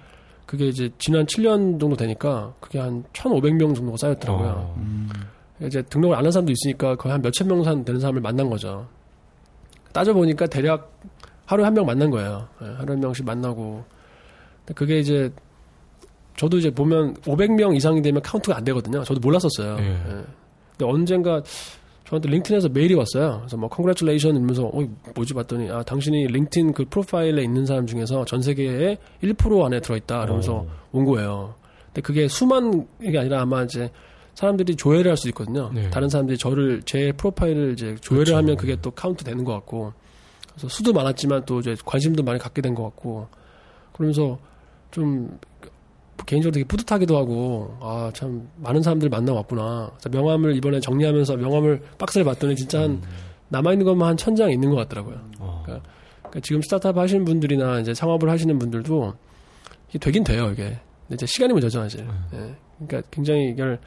[0.47, 4.49] 그게 이제 지난 7년 정도 되니까 그게 한 1,500명 정도가 쌓였더라고요.
[4.51, 4.75] 어.
[4.79, 5.09] 음.
[5.63, 8.87] 이제 등록을 안 한 사람도 있으니까 거의 한 몇천 명 산- 되는 사람을 만난 거죠.
[9.95, 10.93] 따져보니까 대략
[11.47, 12.49] 하루에 한 명 만난 거예요.
[12.63, 13.85] 예, 하루에 한 명씩 만나고.
[14.75, 15.31] 그게 이제
[16.37, 19.05] 저도 이제 보면 500명 이상이 되면 카운트가 안 되거든요.
[19.05, 19.77] 저도 몰랐었어요.
[19.79, 19.85] 예.
[19.93, 20.25] 예.
[20.77, 21.43] 근데 언젠가
[22.07, 23.39] 저한테 링크드인에서 메일이 왔어요.
[23.41, 28.25] 그래서 뭐 congratulation 이러면서 어 뭐지 봤더니 아 당신이 링크드인 그 profile에 있는 사람 중에서
[28.25, 30.25] 전 세계에 1% 안에 들어 있다.
[30.25, 30.67] 이러면서 어.
[30.93, 31.55] 온 거예요.
[31.87, 33.91] 근데 그게 수만 게 아니라 아마 이제
[34.35, 35.71] 사람들이 조회를 할 수 있거든요.
[35.73, 35.89] 네.
[35.91, 38.37] 다른 사람들이 저를 제 profile을 이제 조회를 그렇죠.
[38.37, 39.93] 하면 그게 또 카운트 되는 것 같고
[40.51, 43.29] 그래서 수도 많았지만 또 이제 관심도 많이 갖게 된 것 같고
[43.93, 44.39] 그러면서
[44.91, 45.39] 좀
[46.27, 49.93] 개인적으로 되게 뿌듯하기도 하고 아 참 많은 사람들 만나 왔구나.
[50.11, 53.03] 명함을 이번에 정리하면서 명함을 박스를 봤더니 진짜 한
[53.49, 55.21] 남아 있는 것만 한 천 장 있는 것 같더라고요.
[55.39, 55.63] 어.
[55.65, 55.89] 그러니까
[56.23, 59.15] 그러니까 지금 스타트업 하시는 분들이나 이제 창업을 하시는 분들도
[59.91, 60.79] 이게 되긴 돼요 이게.
[61.07, 62.07] 근데 이제 시간이 문제죠 사실.
[62.33, 62.55] 예.
[62.87, 63.79] 그러니까 굉장히 이걸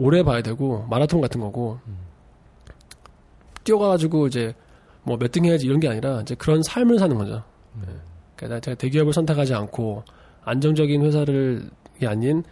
[0.00, 1.78] 오래 봐야 되고 마라톤 같은 거고
[3.64, 4.54] 뛰어가가지고 이제
[5.02, 7.42] 뭐 몇 등 해야지 이런 게 아니라 이제 그런 삶을 사는 거죠.
[7.82, 7.92] 예.
[8.36, 10.04] 그러니까 제가 대기업을 선택하지 않고
[10.44, 11.68] 안정적인 회사를
[12.02, 12.42] 이 아닌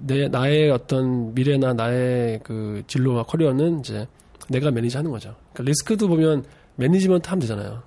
[0.00, 4.06] 내 나의 어떤 미래나 나의 그 진로와 커리어는 이제
[4.48, 5.34] 내가 manage하는 거죠.
[5.52, 6.44] 그러니까 리스크도 보면
[6.76, 7.82] management 하면 되잖아요.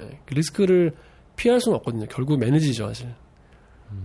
[0.00, 0.94] 예, 그 리스크를
[1.36, 2.06] 피할 수는 없거든요.
[2.10, 3.14] 결국 manage죠, 사실.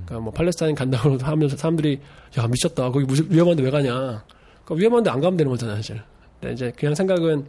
[0.05, 1.99] 그러니까 뭐 팔레스타인 간다고 하면서 사람들이
[2.37, 2.91] 야 미쳤다.
[2.91, 4.23] 거기 무슨 위험한데 왜 가냐?
[4.69, 6.01] 그러니까 위험한데 안 가면 되는 거잖아요, 사실.
[6.39, 7.45] 근데 이제 그냥 생각은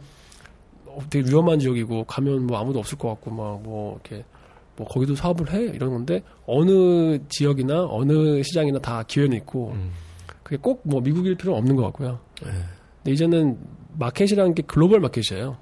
[0.87, 4.25] 어, 되게 위험한 지역이고 가면 뭐 아무도 없을 것 같고 막 뭐 이렇게
[4.75, 9.91] 뭐 거기도 사업을 해 이런 건데 어느 지역이나 어느 시장이나 다 기회는 있고 음.
[10.43, 12.19] 그게 꼭 뭐 미국일 필요는 없는 것 같고요.
[12.39, 13.57] 근데 이제는
[13.97, 15.57] 마켓이라는 게 글로벌 마켓이에요.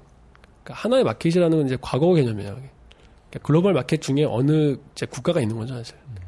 [0.64, 2.52] 그러니까 하나의 마켓이라는 건 이제 과거 개념이에요.
[2.52, 5.96] 그러니까 글로벌 마켓 중에 어느 이제 국가가 있는 거죠, 사실.
[5.96, 6.19] 그러니까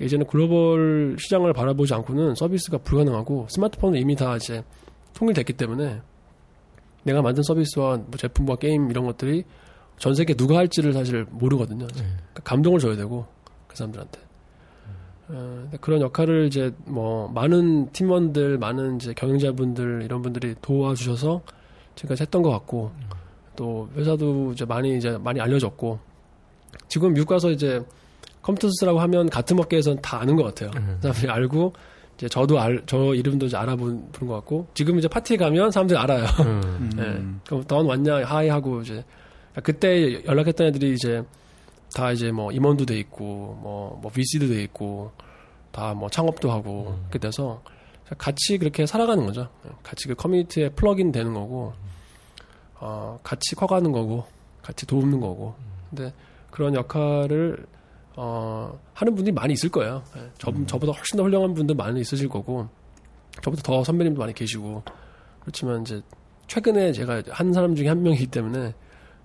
[0.00, 4.62] 이제는 글로벌 시장을 바라보지 않고는 서비스가 불가능하고 스마트폰은 이미 다 이제
[5.14, 6.00] 통일됐기 때문에
[7.02, 9.44] 내가 만든 서비스와 뭐 제품과 게임 이런 것들이
[9.98, 11.86] 전 세계 누가 할지를 사실 모르거든요.
[11.86, 13.26] 그러니까 감동을 줘야 되고
[13.66, 14.20] 그 사람들한테.
[15.28, 21.42] 어, 그런 역할을 이제 뭐 많은 팀원들, 많은 이제 경영자분들 이런 분들이 도와주셔서
[21.94, 22.90] 지금까지 했던 것 같고
[23.54, 25.98] 또 회사도 이제 많이 이제 많이 알려졌고
[26.88, 27.84] 지금 미국 가서 이제
[28.42, 30.70] 컴투스라고 하면 같은 업계에서는 다 아는 것 같아요.
[31.00, 31.72] 사람들이 알고
[32.16, 36.24] 이제 저도 알, 저 이름도 이제 알아보는 것 같고 지금 이제 파티에 가면 사람들이 알아요.
[36.40, 36.90] 음.
[36.98, 37.02] 예.
[37.46, 39.04] 그럼 돈 왔냐 hi 하고 이제
[39.62, 41.22] 그때 연락했던 애들이 이제
[41.94, 45.12] 다 이제 뭐 임원도 돼 있고 뭐, 뭐 VC도 돼 있고
[45.72, 47.04] 다 뭐 창업도 하고 음.
[47.08, 47.62] 그렇게 돼서
[48.18, 49.48] 같이 그렇게 살아가는 거죠.
[49.82, 51.72] 같이 그 커뮤니티에 plug in 되는 거고
[52.80, 54.24] 어, 같이 커가는 거고
[54.62, 55.54] 같이 도우는 거고
[55.88, 56.12] 근데
[56.50, 57.66] 그런 역할을
[58.22, 60.02] 어, 하는 분들이 많이 있을 거예요.
[60.14, 62.68] 예, 저, 저보다 훨씬 더 훌륭한 분들 많이 있으실 거고
[63.40, 64.82] 저보다 더 선배님도 많이 계시고
[65.40, 66.02] 그렇지만 이제
[66.46, 68.74] 최근에 제가 한 사람 중에 한 명이기 때문에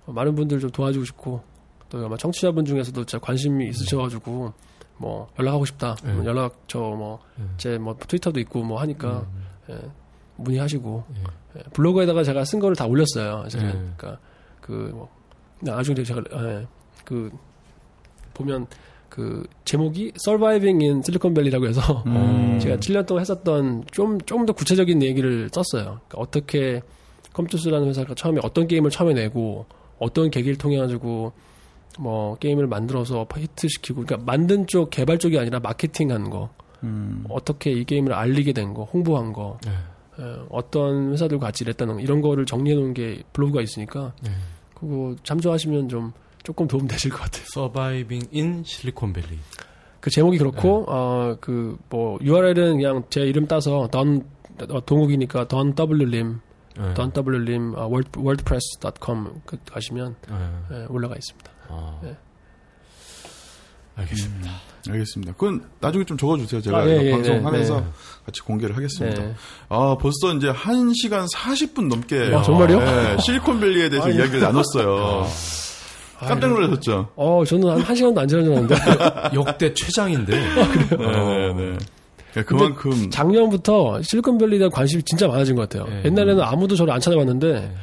[0.06, 1.42] 어, 많은 분들 좀 도와주고 싶고
[1.90, 4.54] 또 아마 청취자분 중에서도 진짜 관심이 있으셔가지고
[4.96, 6.14] 뭐 연락하고 싶다 네.
[6.14, 9.26] 뭐 연락 저뭐제뭐 트위터도 있고 뭐 하니까
[9.68, 9.78] 예,
[10.36, 11.04] 문의하시고
[11.58, 13.44] 예, 블로그에다가 제가 쓴 거를 다 올렸어요.
[13.52, 13.58] 네.
[13.58, 14.18] 그러니까
[14.62, 15.08] 그 뭐
[15.60, 16.66] 나중에 제가 예,
[17.04, 17.30] 그
[18.36, 18.66] 보면
[19.08, 22.58] 그 제목이 Surviving in Silicon밸리라고 해서 음.
[22.62, 26.00] 제가 7년 동안 했었던 좀 좀 더 구체적인 얘기를 썼어요.
[26.08, 26.82] 그러니까 어떻게
[27.32, 29.66] 컴퓨터스라는 회사가 처음에 어떤 게임을 처음에 내고
[29.98, 31.32] 어떤 계기를 통해 가지고
[31.98, 36.50] 뭐 게임을 만들어서 히트시키고 그러니까 만든 쪽 개발 쪽이 아니라 마케팅한 거
[36.82, 37.24] 음.
[37.30, 39.70] 어떻게 이 게임을 알리게 된 거 홍보한 거 네.
[40.18, 44.30] 예, 어떤 회사들과 같이 일했다는 거 이런 거를 정리해 놓은 게 블로그가 있으니까 네.
[44.74, 46.12] 그거 참조하시면 좀
[46.46, 47.42] 조금 도움 되실 것 같아요.
[47.52, 49.36] Surviving in 실리콘밸리.
[49.98, 54.24] 그 제목이 그렇고 어그 뭐 URL은 그냥 제 이름 따서 던
[54.70, 56.38] 어, 동욱이니까 던 W님
[56.78, 56.94] 네.
[56.94, 60.34] 던 W님 어, 월- wordpress.com 그 가시면 네.
[60.82, 61.50] 예, 올라가 있습니다.
[61.68, 61.98] 아.
[62.04, 62.16] 네.
[63.96, 64.50] 알겠습니다.
[64.88, 65.32] 알겠습니다.
[65.32, 66.60] 그건 나중에 좀 적어주세요.
[66.60, 67.86] 제가 아, 예, 예, 방송하면서 네,
[68.26, 69.20] 같이 공개를 하겠습니다.
[69.22, 69.34] 네.
[69.70, 72.32] 아, 벌써 이제 1 시간 40분 넘게.
[72.32, 72.78] 아, 정말요?
[72.78, 74.08] 네, 실리콘밸리에 대해서.
[74.10, 75.26] 이야기를 나눴어요.
[76.20, 77.08] 깜짝 놀라셨죠?
[77.16, 78.76] 어 저는 한, 한 시간도 안 지난 줄 알았는데
[79.34, 80.32] 역대 최장인데.
[80.96, 81.78] 네, 네.
[82.34, 83.10] 네, 그만큼.
[83.10, 85.88] 작년부터 실리콘밸리에 대한 관심이 진짜 많아진 것 같아요.
[85.90, 86.02] 네.
[86.06, 87.74] 옛날에는 아무도 저를 안 찾아봤는데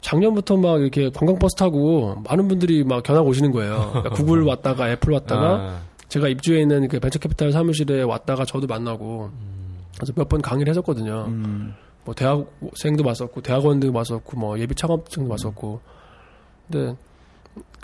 [0.00, 3.90] 작년부터 막 이렇게 관광버스 타고 많은 분들이 막 견학 오시는 거예요.
[3.92, 9.30] 그러니까 구글 왔다가 애플 왔다가 아, 제가 입주해 있는 그 벤처캐피탈 사무실에 왔다가 저도 만나고
[9.96, 11.26] 그래서 몇 번 강의를 했었거든요.
[11.28, 11.74] 음,
[12.04, 15.80] 뭐 대학생도 봤었고 대학원도 봤었고 뭐 예비 창업생도 봤었고
[16.68, 16.96] 근데 그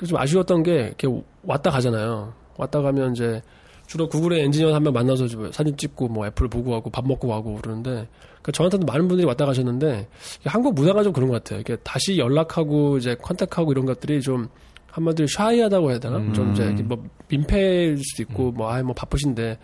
[0.06, 1.08] 좀 아쉬웠던 게 이렇게
[1.42, 2.32] 왔다 가잖아요.
[2.56, 3.42] 왔다 가면 이제
[3.86, 7.28] 주로 구글의 엔지니어 한 명 만나서 좀 사진 찍고 뭐 애플 보고 하고 밥 먹고
[7.28, 10.08] 가고 그러는데 그러니까 저한테도 많은 분들이 왔다 가셨는데
[10.44, 11.60] 한국 문화가 좀 그런 것 같아요.
[11.60, 14.48] 이게 다시 연락하고 이제 contact하고 이런 것들이 좀
[14.90, 16.18] 한마디로 샤이하다고 해야 되나?
[16.32, 19.58] 좀 이제 이렇게 뭐 민폐일 수도 있고 뭐 아예 뭐 바쁘신데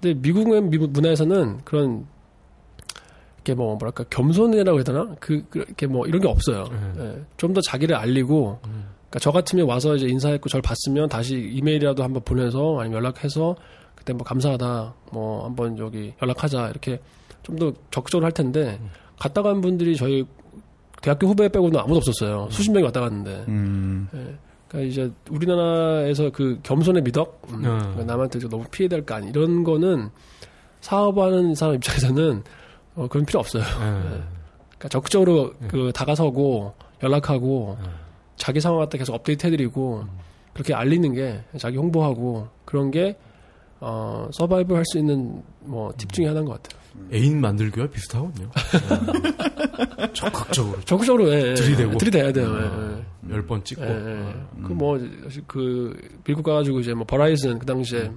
[0.00, 2.06] 근데 미국의 미국 문화에서는 그런
[3.36, 5.14] 이렇게 뭐 뭐랄까 겸손이라고 해야 되나?
[5.20, 6.64] 그 그렇게 뭐 이런 게 없어요.
[6.98, 7.22] 예.
[7.36, 8.58] 좀더 자기를 알리고
[9.14, 13.54] 그러니까 저 같으면 와서 이제 인사했고 저를 봤으면 다시 이메일이라도 한번 보내서 아니면 연락해서
[13.94, 17.00] 그때 뭐 감사하다 뭐 한번 여기 연락하자 이렇게
[17.44, 18.80] 좀 더 적극적으로 할 텐데
[19.18, 20.24] 갔다 간 분들이 저희
[21.00, 22.48] 대학교 후배 빼고는 아무도 없었어요.
[22.50, 23.44] 수십 명이 왔다 갔는데.
[23.46, 24.08] 음,
[24.66, 27.60] 그러니까 이제 우리나라에서 그 겸손의 미덕, 음, 음.
[27.62, 30.08] 그러니까 남한테 좀 너무 피해 될거 아니 이런 거는
[30.80, 32.42] 사업하는 사람 입장에서는
[32.96, 33.62] 어, 그런 필요 없어요.
[33.62, 34.00] 네.
[34.00, 37.76] 그러니까 적극적으로 그 다가서고 연락하고
[38.36, 40.04] 자기 상황 갖다 계속 업데이트 해드리고
[40.52, 43.16] 그렇게 알리는 게 자기 홍보하고 그런 게
[43.80, 46.82] 어, 서바이브 할수 있는 뭐 팁 중에 하나인 것 같아요.
[47.12, 48.48] 애인 만들기와 비슷하군요.
[48.50, 50.12] 네.
[50.14, 51.54] 적극적으로 적극적으로 예, 예.
[51.54, 51.98] 들이대고.
[51.98, 52.56] 들이대야 돼요.
[52.56, 53.34] 예, 예.
[53.34, 53.82] 열번 찍고.
[53.84, 54.34] 예, 예.
[54.66, 54.98] 그뭐
[55.46, 58.10] 그 미국 가가지고 이제 뭐 Verizon 그 당시에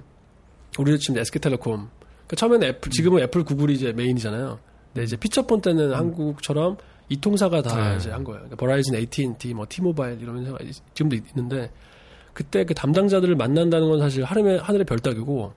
[0.78, 1.88] 우리도 지금 SK텔레콤.
[2.28, 4.58] 그 처음에는 애플 지금은 애플 구글이 이제 메인이잖아요.
[4.92, 6.76] 근데 이제 피처폰 때는 한국처럼
[7.08, 7.96] 이통사가 다 네.
[7.96, 8.40] 이제 한 거예요.
[8.40, 11.70] 그러니까 Verizon, AT&T, 뭐 T-Mobile 이런 회사가 있- 지금도 있- 있는데
[12.34, 15.52] 그때 그 담당자들을 만난다는 건 사실 하늘의 하늘의 별따기고.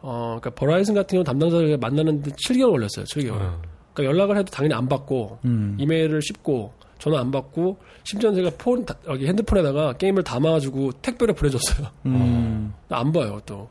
[0.00, 3.04] 어, 그러니까 버라이즌 같은 경우 담당자를 만나는데 7개월 걸렸어요.
[3.06, 3.32] 7개월.
[3.40, 3.60] 어.
[3.94, 5.76] 그러니까 연락을 해도 당연히 안 받고 음.
[5.80, 11.88] 이메일을 씹고 전화 안 받고 심지어 제가 폰 다- 여기 핸드폰에다가 게임을 담아가지고 택배로 보내줬어요.
[12.06, 12.72] 음.
[12.88, 13.68] 안 봐요 또.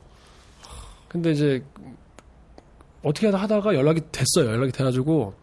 [1.08, 1.64] 근데 이제
[3.04, 4.52] 어떻게 하다 하다가 연락이 됐어요.
[4.52, 5.34] 연락이 돼가지고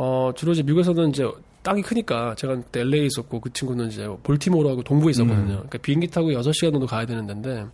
[0.00, 1.28] 어 주로 이제 미국에서는 이제
[1.62, 5.42] 땅이 크니까 제가 그때 LA 에 있었고 그 친구는 이제 볼티모어하고 동부에 있었거든요.
[5.42, 5.54] 음.
[5.56, 7.66] 그러니까 비행기 타고 6시간 정도 가야 되는 데인데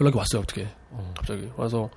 [0.00, 0.42] 연락이 왔어요.
[0.42, 0.66] 어떻게
[1.14, 1.88] 갑자기 와서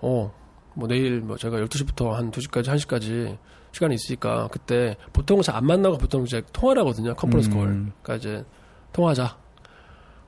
[0.00, 0.42] 어
[0.74, 3.38] 뭐 내일 뭐 제가 12시부터 한 2시까지 1시까지
[3.72, 7.14] 시간이 있으니까 그때 보통 잘안 만나고 보통 이제 통화를 하거든요.
[7.14, 7.68] 컨퍼런스 콜.
[7.68, 7.92] 음.
[8.02, 8.44] 그러니까 이제
[8.92, 9.36] 통화하자.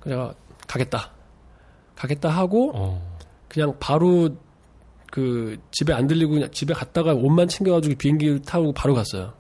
[0.01, 0.35] 그래서
[0.67, 1.13] 가겠다.
[1.95, 3.19] 가겠다 하고 어.
[3.49, 4.31] 그냥 바로
[5.15, 9.33] 그 집에 안 들리고 그냥 집에 갔다가 옷만 챙겨가지고 비행기 타고 바로 갔어요.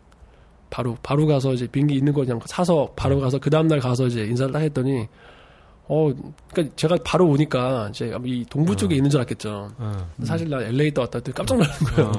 [0.70, 4.06] 바로 바로 가서 이제 비행기 있는 거 그냥 사서 바로 가서 그 다음 날 가서
[4.06, 5.08] 이제 인사를 딱 했더니
[5.88, 6.12] 어
[6.52, 9.68] 그러니까 제가 바로 오니까 이제 이 동부 쪽에 있는 줄 알았겠죠.
[9.76, 9.92] 어.
[10.14, 12.12] 근데 사실 나 LA 또 왔다 했더니 깜짝 놀란 거예요.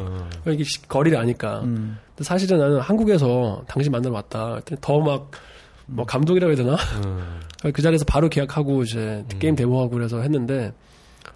[0.46, 0.52] 어.
[0.52, 1.62] 이게 시- 거리를 아니까.
[1.62, 1.98] 음.
[2.10, 4.56] 근데 사실은 나는 한국에서 당신 만나러 왔다.
[4.56, 5.32] 했더니 더막
[5.86, 6.76] 뭐 감독이라고 해야 되나?
[7.74, 10.74] 그 자리에서 바로 계약하고 이제 게임 데모하고 그래서 했는데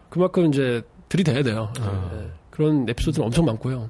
[0.10, 1.72] 그만큼 이제 들이대야 돼요.
[2.14, 2.32] 예.
[2.52, 3.90] 그런 에피소드는 엄청 많고요.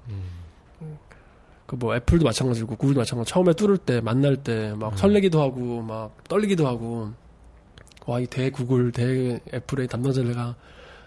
[1.68, 3.32] 그뭐 애플도 마찬가지고 구글도 마찬가지.
[3.32, 7.12] 처음에 뚫을 때 만날 때 막 설레기도 하고 막 떨리기도 하고
[8.08, 10.56] 와 이 대 구글 대 애플의 담당자를 내가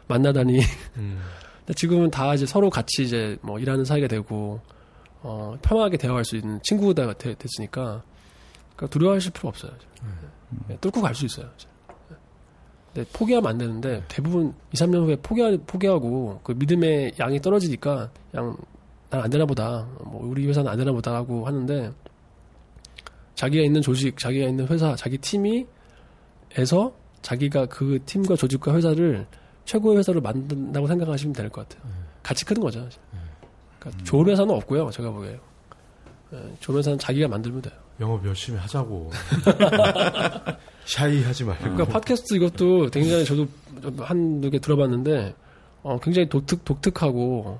[0.06, 0.60] 만나다니.
[0.94, 4.60] 근데 지금은 다 이제 서로 같이 이제 뭐 일하는 사이가 되고
[5.22, 8.02] 어 편하게 대화할 수 있는 친구가 되- 됐으니까
[8.76, 9.72] 그러니까 두려워하실 필요 없어요.
[10.70, 11.48] 예, 뚫고 갈 수 있어요.
[11.56, 11.66] 이제.
[12.94, 18.56] 근데 포기하면 안 되는데 대부분 2, 3년 후에 포기 포기하고 그 믿음의 양이 떨어지니까 그냥
[19.10, 19.86] 난 안 되나 보다.
[20.04, 21.92] 뭐 우리 회사는 안 되나 보다 하고 하는데
[23.34, 25.66] 자기가 있는 조직, 자기가 있는 회사, 자기 팀이
[26.56, 29.26] 에서 자기가 그 팀과 조직과 회사를
[29.64, 31.90] 최고의 회사로 만든다고 생각하시면 될 것 같아요.
[32.22, 32.86] 같이 크는 거죠.
[33.78, 34.90] 그러니까 좋은 회사는 없고요.
[34.90, 35.38] 제가 보기에.
[36.34, 37.74] 예, 좋은 회사는 자기가 만들면 돼요.
[38.02, 39.10] 영업 열심히 하자고.
[40.84, 41.62] 샤이 하지 말고.
[41.62, 43.46] 그러니까 팟캐스트 이것도 굉장히 저도
[44.00, 45.34] 한두 개 들어봤는데
[45.82, 47.58] 어, 굉장히 독특 독특하고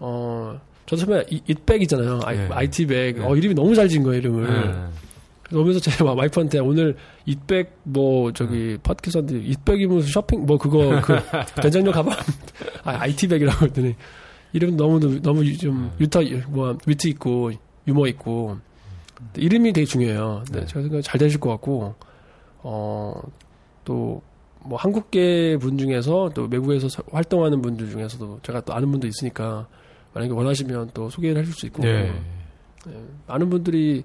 [0.00, 2.18] 어 저도 처음에 이- it백이잖아요.
[2.26, 2.48] 네.
[2.50, 3.18] IT백.
[3.18, 3.24] 네.
[3.24, 4.46] 어 이름이 너무 잘 지은 거예요 이름을.
[4.66, 4.84] 네.
[5.44, 6.96] 그러면서 제 와이프한테 오늘
[7.26, 11.16] it백 뭐 저기 팟캐스트한테 it백이면 쇼핑 뭐 그거 그
[11.62, 12.14] 된장용 가방
[12.84, 13.94] 아 IT백이라고 했더니
[14.52, 17.50] 이름 너무 너무 유- 좀 유타 뭐 위트 있고
[17.86, 18.58] 유머 있고
[19.36, 20.44] 이름이 되게 중요해요.
[20.52, 20.64] 네.
[20.66, 21.94] 제가 생각에 잘 되실 것 같고
[22.62, 24.22] 어또
[24.62, 29.66] 뭐 한국계 분 중에서 또 외국에서 서- 활동하는 분들 중에서도 제가 또 아는 분도 있으니까
[30.12, 32.12] 만약에 원하시면 또 소개를 해줄 수 있고 네.
[32.88, 32.92] 예,
[33.26, 34.04] 많은 분들이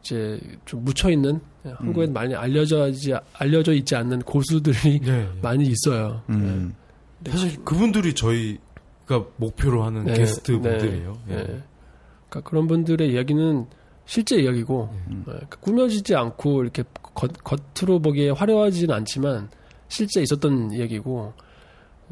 [0.00, 5.28] 이제 좀 묻혀 있는 한국에 는 많이 알려져지 알려져 있지 않는 고수들이 네.
[5.42, 6.22] 많이 있어요.
[6.30, 6.74] 음.
[7.20, 7.30] 네.
[7.30, 11.18] 사실 그분들이 저희가 목표로 하는 네, 게스트 네, 분들이에요.
[11.26, 13.66] 그러니까 그런 분들의 이야기는
[14.04, 15.16] 실제 이야기고 네.
[15.18, 16.82] 예, 그러니까 꾸며지지 않고 이렇게
[17.14, 19.48] 겉, 겉으로 보기에 화려하지는 않지만
[19.88, 21.32] 실제 있었던 이야기고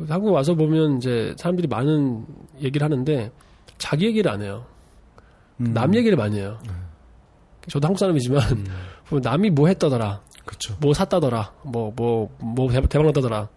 [0.09, 2.25] 한국 와서 보면 이제 사람들이 많은
[2.61, 3.31] 얘기를 하는데
[3.79, 4.65] 자기 얘기를 안 해요.
[5.61, 5.73] 음.
[5.75, 6.59] 남 얘기를 많이 해요.
[7.69, 8.65] 저도 한국 사람이지만 음,
[9.09, 10.23] 보면 남이 뭐 했다더라.
[10.45, 10.77] 그렇죠.
[10.81, 11.53] 뭐 샀다더라.
[11.65, 13.49] 뭐, 뭐, 뭐 대박, 대박 났다더라.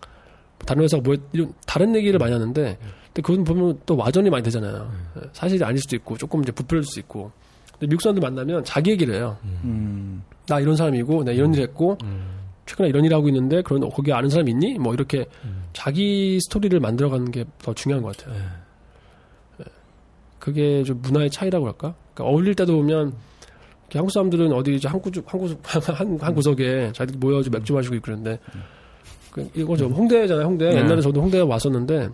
[0.65, 2.77] 다른 회사가 뭐, 했- 이런, 다른 얘기를 많이 하는데,
[3.07, 4.91] 근데 그건 보면 또 와전이 많이 되잖아요.
[5.17, 7.31] 예, 사실이 아닐 수도 있고, 조금 이제 부풀릴 수도 있고.
[7.73, 9.37] 근데 미국 사람들 만나면 자기 얘기를 해요.
[9.63, 10.23] 음.
[10.47, 12.23] 나 이런 사람이고, 내가 이런 일 했고, 음,
[12.65, 14.77] 최근에 이런 일 하고 있는데, 그런, 거기 아는 사람 있니?
[14.77, 15.63] 뭐 이렇게 음.
[15.73, 18.35] 자기 스토리를 만들어가는 게 더 중요한 것 같아요.
[19.59, 19.63] 예.
[20.39, 21.95] 그게 좀 문화의 차이라고 할까?
[22.13, 23.13] 그러니까 어울릴 때도 보면,
[23.83, 25.59] 이렇게 한국 사람들은 어디 이제 한 구석, 한 구석,
[25.99, 28.39] 한, 한 구석에 자기들 모여서 맥주 마시고 있고 그러는데,
[29.31, 30.69] 그, 이거 좀 홍대잖아요, 홍대.
[30.69, 30.77] 네.
[30.77, 32.09] 옛날에 저도 홍대에 왔었는데,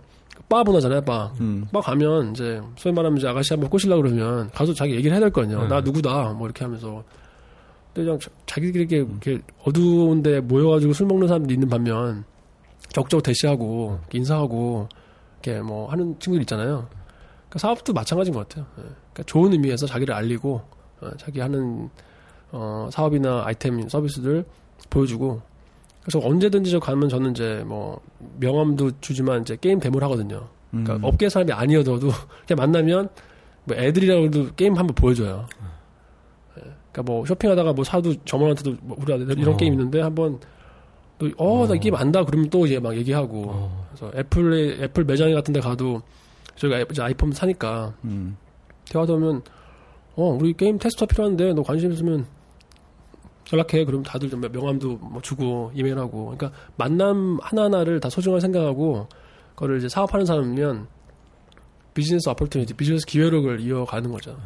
[0.50, 1.32] 바 문화잖아요, 바.
[1.40, 1.66] 음.
[1.72, 5.30] 바 가면 이제, 소위 말하면 이제 아가씨 한번 꼬시려고 그러면, 가서 자기 얘기를 해야 될
[5.32, 5.62] 거 아니에요.
[5.64, 5.68] 네.
[5.68, 7.04] 나 누구다, 뭐 이렇게 하면서.
[7.94, 12.24] 근데 그냥 자- 자기들이 이렇게, 이렇게 어두운데 모여가지고 술 먹는 사람들이 있는 반면,
[12.90, 14.90] 적극적으로 대시하고, 인사하고,
[15.44, 16.88] 이렇게 뭐 하는 친구들 있잖아요.
[17.50, 18.66] 그러니까 사업도 마찬가지인 것 같아요.
[18.80, 18.82] 예.
[18.82, 20.62] 그러니까 좋은 의미에서 자기를 알리고,
[21.02, 21.90] 어, 자기 하는,
[22.52, 24.44] 어, 사업이나 아이템, 서비스들
[24.90, 25.42] 보여주고,
[26.02, 28.00] 그래서 언제든지 저 가면 저는 이제 뭐,
[28.40, 30.48] 명함도 주지만 이제 게임 데모를 하거든요.
[30.72, 31.04] 그러니까 음.
[31.04, 32.00] 업계 사람이 아니어도
[32.48, 33.10] 그냥 만나면
[33.66, 35.46] 뭐 애들이라고 해도 게임 한번 보여줘요.
[36.58, 36.62] 예.
[36.92, 39.58] 그러니까 뭐 쇼핑하다가 뭐 사도 점원한테도 뭐 우리 아들 이런 어.
[39.58, 40.40] 게임 있는데 한번
[41.20, 43.88] 또 어 나 이 게임 안다 그러면 또 이제 막 얘기하고 어.
[43.94, 46.02] 그래서 애플에 애플 매장 같은데 가도
[46.56, 48.38] 저희가 이제 아이폰 사니까 음.
[48.90, 49.42] 대화도 하면
[50.16, 52.26] 어 우리 게임 테스터 필요한데 너 관심 있으면
[53.52, 59.08] 연락해 그럼 다들 좀 명함도 뭐 주고 이메일하고 그러니까 만남 하나하나를 다 소중하게 생각하고
[59.56, 60.88] 그거를 이제 사업하는 사람이면
[61.94, 64.38] 비즈니스 어퍼튜니티 비즈니스 기회력을 이어가는 거죠.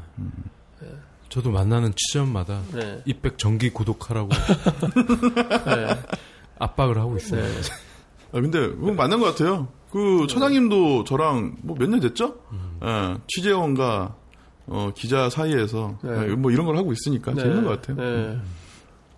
[1.29, 3.01] 저도 만나는 취점마다 네.
[3.05, 4.29] 이백 정기 구독하라고
[5.65, 5.87] 네.
[6.59, 7.41] 압박을 하고 있어요.
[7.41, 7.49] 네.
[8.33, 9.67] 아, 근데 그거 맞는 것 같아요.
[9.91, 12.35] 그 처장님도 저랑 뭐 몇 년 됐죠?
[12.83, 14.15] 예, 취재원과
[14.67, 16.11] 어, 기자 사이에서 네.
[16.29, 17.97] 예, 뭐 이런 걸 하고 있으니까 재밌는 것 같아요.
[17.97, 18.39] 네.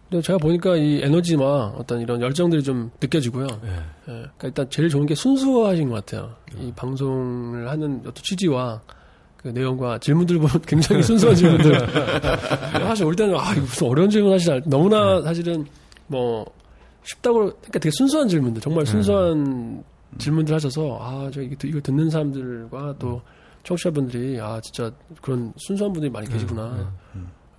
[0.10, 3.48] 근데 제가 보니까 이 에너지나 어떤 이런 열정들이 좀 느껴지고요.
[3.48, 3.70] 네.
[3.70, 6.36] 예, 그러니까 일단 제일 좋은 게 순수하신 것 같아요.
[6.60, 8.82] 이 방송을 하는 어떤 취지와
[9.38, 11.80] 그 내용과 질문들 보면 굉장히 순수한 질문들.
[12.86, 15.66] 사실 올 때는 아 이거 무슨 어려운 질문 하시나 너무나 사실은
[16.08, 16.46] 뭐
[17.04, 19.84] 쉽다고 그러니까 되게 순수한 질문들 정말 순수한
[20.20, 23.22] 질문들 하셔서 아 저 이거, 듣- 이거 듣는 사람들과 또
[23.64, 24.92] 청취자분들이 아 진짜
[25.22, 26.92] 그런 순수한 분들이 많이 계시구나.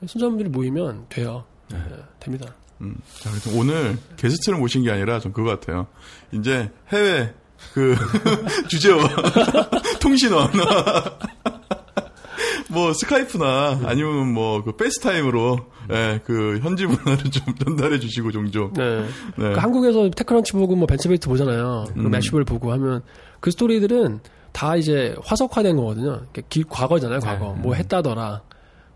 [0.07, 1.45] 순수한 분들이 모이면 돼요.
[1.73, 1.77] 예,
[2.21, 2.55] 됩니다.
[2.81, 2.95] 음.
[3.21, 5.87] 자, 그래서 오늘 게스트를 모신 게 아니라 전 그거 같아요.
[6.33, 7.33] 이제 해외
[7.73, 7.97] 그
[8.69, 9.09] 주재원
[10.01, 10.51] 통신원
[12.71, 15.59] 뭐 Skype나 아니면 뭐 그 FaceTime으로
[15.93, 18.73] 예, 그 현지 문화를 좀 전달해 주시고 종종.
[18.73, 19.03] 네.
[19.03, 19.09] 네.
[19.37, 21.85] 그러니까 한국에서 TechCrunch 보고 뭐 VentureBeat 보잖아요.
[21.95, 22.11] 그 음.
[22.11, 23.03] Mashable 보고 하면
[23.41, 24.19] 그 스토리들은
[24.53, 26.11] 다 이제 화석화된 거거든요.
[26.33, 27.53] 그러니까 기- 과거잖아요, 과거.
[27.55, 27.61] 네.
[27.63, 28.43] 뭐 했다더라.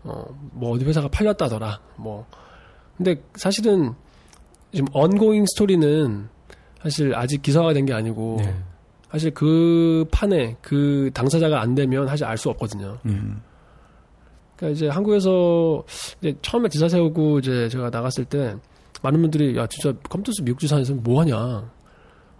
[0.03, 1.79] 어, 뭐 어디 회사가 팔렸다더라.
[1.95, 2.27] 뭐.
[3.03, 3.93] 근데 사실은
[4.71, 6.29] 지금 언고잉 스토리는
[6.83, 8.55] 사실 아직 기사화 된 게 아니고 네.
[9.11, 12.97] 사실 그 판에 그 당사자가 안 되면 사실 알 수 없거든요.
[13.05, 13.41] 음.
[14.55, 15.83] 그러니까 이제 한국에서
[16.21, 18.55] 이제 처음에 지사 세우고 이제 제가 나갔을 때
[19.01, 21.35] 많은 분들이 야 진짜 컴퓨터스 미국 지사에서 뭐 하냐,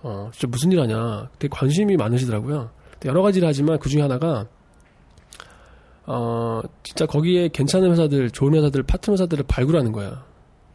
[0.04, 2.70] 어 진짜 무슨 일 하냐, 되게 관심이 많으시더라고요.
[3.06, 4.46] 여러 가지를 하지만 그 중에 하나가
[6.06, 10.18] 어 진짜 거기에 괜찮은 회사들, 좋은 회사들, 파트너 회사들을 발굴하는 거예요.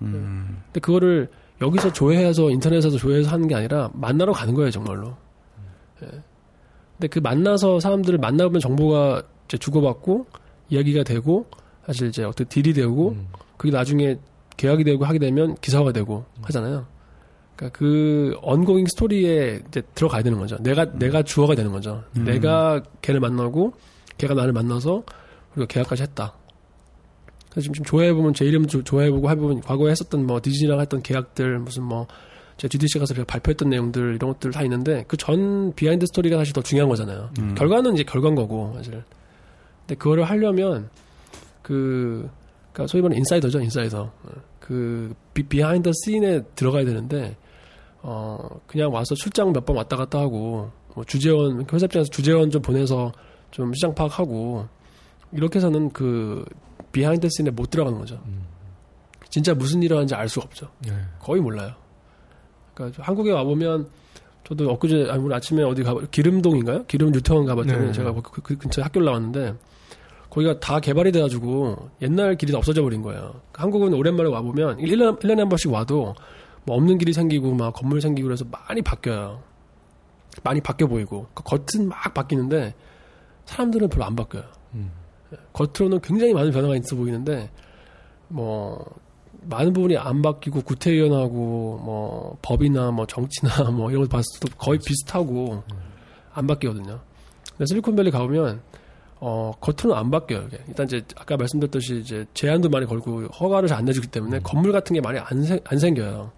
[0.02, 0.62] 음.
[0.66, 1.28] 근데 그거를
[1.60, 5.16] 여기서 조회해서 인터넷에서 조회해서 하는 게 아니라 만나러 가는 거예요 정말로.
[6.02, 6.08] 예.
[6.92, 10.26] 근데 그 만나서 사람들을 만나보면 정보가 이제 주고받고
[10.70, 11.46] 이야기가 되고
[11.86, 13.28] 사실 이제 어떻게 딜이 되고 음.
[13.56, 14.18] 그게 나중에
[14.56, 16.86] 계약이 되고 하게 되면 기사화가 되고 하잖아요.
[17.54, 20.56] 그러니까 그 언고잉 스토리에 이제 들어가야 되는 거죠.
[20.58, 22.04] 내가 내가 주어가 되는 거죠.
[22.16, 22.24] 음.
[22.24, 23.72] 내가 걔를 만나고
[24.18, 25.04] 걔가 나를 만나서
[25.54, 26.34] 우리가 계약까지 했다.
[27.60, 31.84] 지금, 지금 조회해보면 제 이름 조- 조회해보고 해보면 과거에 했었던 뭐 디즈니랑 했던 계약들 무슨
[31.84, 32.06] 뭐
[32.58, 36.52] 제가 GDC 가서 제가 발표했던 내용들 이런 것들 다 있는데 그 전 behind story가 사실
[36.52, 37.30] 더 중요한 거잖아요.
[37.40, 37.54] 음.
[37.54, 39.02] 결과는 이제 결과인 거고 사실.
[39.80, 40.88] 근데 그거를 하려면
[41.62, 42.28] 그
[42.72, 44.12] 그러니까 소위 말하는 insider죠, insider.
[44.60, 47.36] 그 비, behind scene에 들어가야 되는데
[48.02, 52.62] 어 그냥 와서 출장 몇 번 왔다 갔다 하고 뭐 주재원 회사 입장에서 주재원 좀
[52.62, 53.12] 보내서
[53.50, 54.66] 좀 시장 파악하고
[55.32, 56.44] 이렇게 해서는 그
[56.96, 58.18] behind scene에 못 들어가는 거죠.
[58.24, 58.46] 음.
[59.28, 60.70] 진짜 무슨 일을 하는지 알 수가 없죠.
[60.78, 60.92] 네.
[61.20, 61.74] 거의 몰라요.
[62.72, 63.86] 그러니까 한국에 와 보면
[64.44, 66.86] 저도 엊그제 아니 오늘 아침에 어디 가 길음동인가요?
[66.86, 67.92] 길음 뉴타운 가봤더니 네.
[67.92, 69.56] 제가 그, 그 근처에 학교를 나왔는데
[70.30, 73.42] 거기가 다 개발이 돼가지고 옛날 길이 다 없어져 버린 거예요.
[73.52, 76.14] 그러니까 한국은 오랜만에 와 보면 1년, 1년에 한 번씩 와도
[76.64, 79.42] 뭐 없는 길이 생기고 막 건물 생기고 그래서 많이 바뀌어요.
[80.42, 82.74] 많이 바뀌어 보이고 그 겉은 막 바뀌는데
[83.44, 84.44] 사람들은 별로 안 바뀌어요.
[84.72, 84.90] 음.
[85.52, 87.50] 겉으로는 굉장히 많은 변화가 있어 보이는데
[88.28, 88.84] 뭐
[89.42, 94.78] 많은 부분이 안 바뀌고 구태의원하고 뭐 법이나 뭐 정치나 뭐 이런 거 봤을 때도 거의
[94.84, 95.62] 비슷하고
[96.32, 97.00] 안 바뀌거든요.
[97.50, 98.60] 근데 실리콘밸리 가보면
[99.20, 100.46] 어 겉으로는 안 바뀌어요.
[100.48, 100.58] 이게.
[100.68, 104.92] 일단 이제 아까 말씀드렸듯이 이제 제한도 많이 걸고 허가를 잘 안 내주기 때문에 건물 같은
[104.94, 106.32] 게 많이 안, 생, 안 생겨요.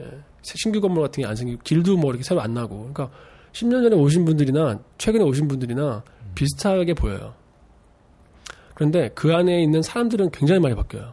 [0.00, 0.04] 예.
[0.42, 3.10] 신규 건물 같은 게 안 생기고 길도 뭐 이렇게 새로 안 나고 그러니까
[3.52, 6.02] 10년 전에 오신 분들이나 최근에 오신 분들이나
[6.34, 7.34] 비슷하게 보여요.
[8.74, 11.12] 그런데 그 안에 있는 사람들은 굉장히 많이 바뀌어요.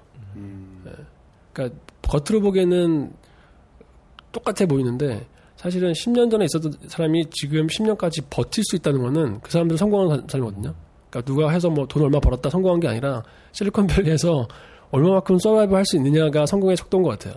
[0.87, 0.91] 예.
[1.53, 3.13] 그러니까 겉으로 보기에는
[4.31, 9.77] 똑같아 보이는데 사실은 10년 전에 있었던 사람이 지금 10년까지 버틸 수 있다는 거는 그 사람들은
[9.77, 10.73] 성공한 사- 사람이거든요.
[11.09, 14.47] 그러니까 누가 해서 뭐 돈 얼마 벌었다 성공한 게 아니라 실리콘밸리에서
[14.91, 17.35] 얼마만큼 survive 할 수 있느냐가 성공의 척도인 것 같아요.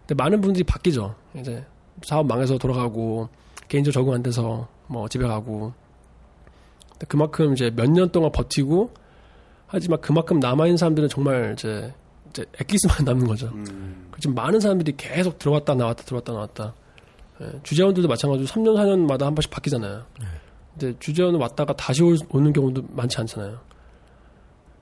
[0.00, 1.14] 근데 많은 분들이 바뀌죠.
[1.38, 1.64] 이제
[2.02, 3.28] 사업 망해서 돌아가고
[3.68, 5.72] 개인적으로 적응 안 돼서 뭐 집에 가고
[7.08, 8.90] 그만큼 이제 몇 년 동안 버티고
[9.72, 11.92] 하지만 그만큼 남아있는 사람들은 정말 이제,
[12.30, 13.50] 이제 엑기스만 남는 거죠.
[14.20, 16.74] 지금 많은 사람들이 계속 들어왔다 나왔다 들어왔다 나왔다.
[17.40, 20.02] 예, 주재원들도 마찬가지로 3년 4년마다 한 번씩 바뀌잖아요.
[20.78, 23.58] 근데 주재원 왔다가 다시 올- 오는 경우도 많지 않잖아요.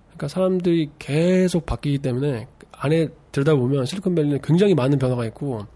[0.09, 5.67] 그러니까 사람들이 계속 바뀌기 때문에 안에 들여다보면 실리콘밸리는 굉장히 많은 변화가 있고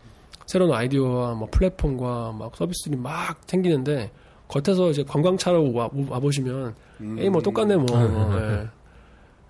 [0.47, 4.11] 새로운 아이디어와 뭐 플랫폼과 막 서비스들이 막 생기는데
[4.49, 6.75] 겉에서 이제 관광차로 와, 와보시면
[7.19, 7.87] 에이 뭐 똑같네 뭐.
[8.09, 8.69] 뭐, 예.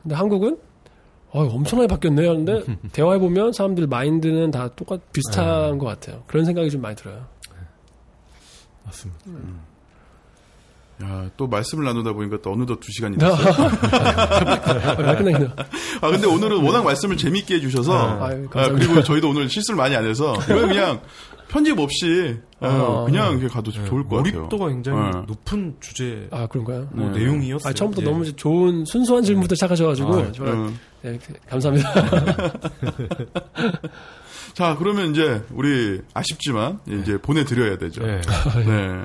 [0.05, 0.57] 근데 한국은
[1.31, 2.31] 어, 엄청나게 바뀌었네요.
[2.31, 6.23] 하는데 대화해 보면 사람들 마인드는 다 똑같 비슷한 것 같아요.
[6.29, 7.27] 그런 생각이 좀 많이 들어요.
[8.85, 9.21] 맞습니다.
[11.03, 13.69] 야, 또 말씀을 나누다 보니까 또 어느덧 두 시간이 됐어요.
[14.97, 15.51] 말 끝나겠네요.
[16.01, 18.69] 아, 근데 오늘은 워낙 말씀을 재밌게 해주셔서, 아, 감사합니다.
[18.75, 21.01] 그리고 저희도 오늘 실수를 많이 안 해서, 그냥
[21.55, 24.41] 편집 없이, 어, 아, 그냥 이렇게 가도 좋을 것 같아요.
[24.41, 25.11] 몰입도가 굉장히 네.
[25.29, 26.89] 높은 주제 아 그런가요?
[26.91, 27.21] 뭐 네.
[27.21, 27.71] 내용이었어요.
[27.71, 28.11] 아 처음부터 예.
[28.11, 30.73] 너무 좋은 순수한 질문부터 시작하셔가지고 아, 정말 어.
[31.03, 31.17] 네,
[31.49, 31.95] 감사합니다.
[34.55, 38.05] 자, 그러면 이제, 우리, 아쉽지만, 이제 보내드려야 되죠.
[38.05, 38.21] 네.
[38.67, 39.05] 네.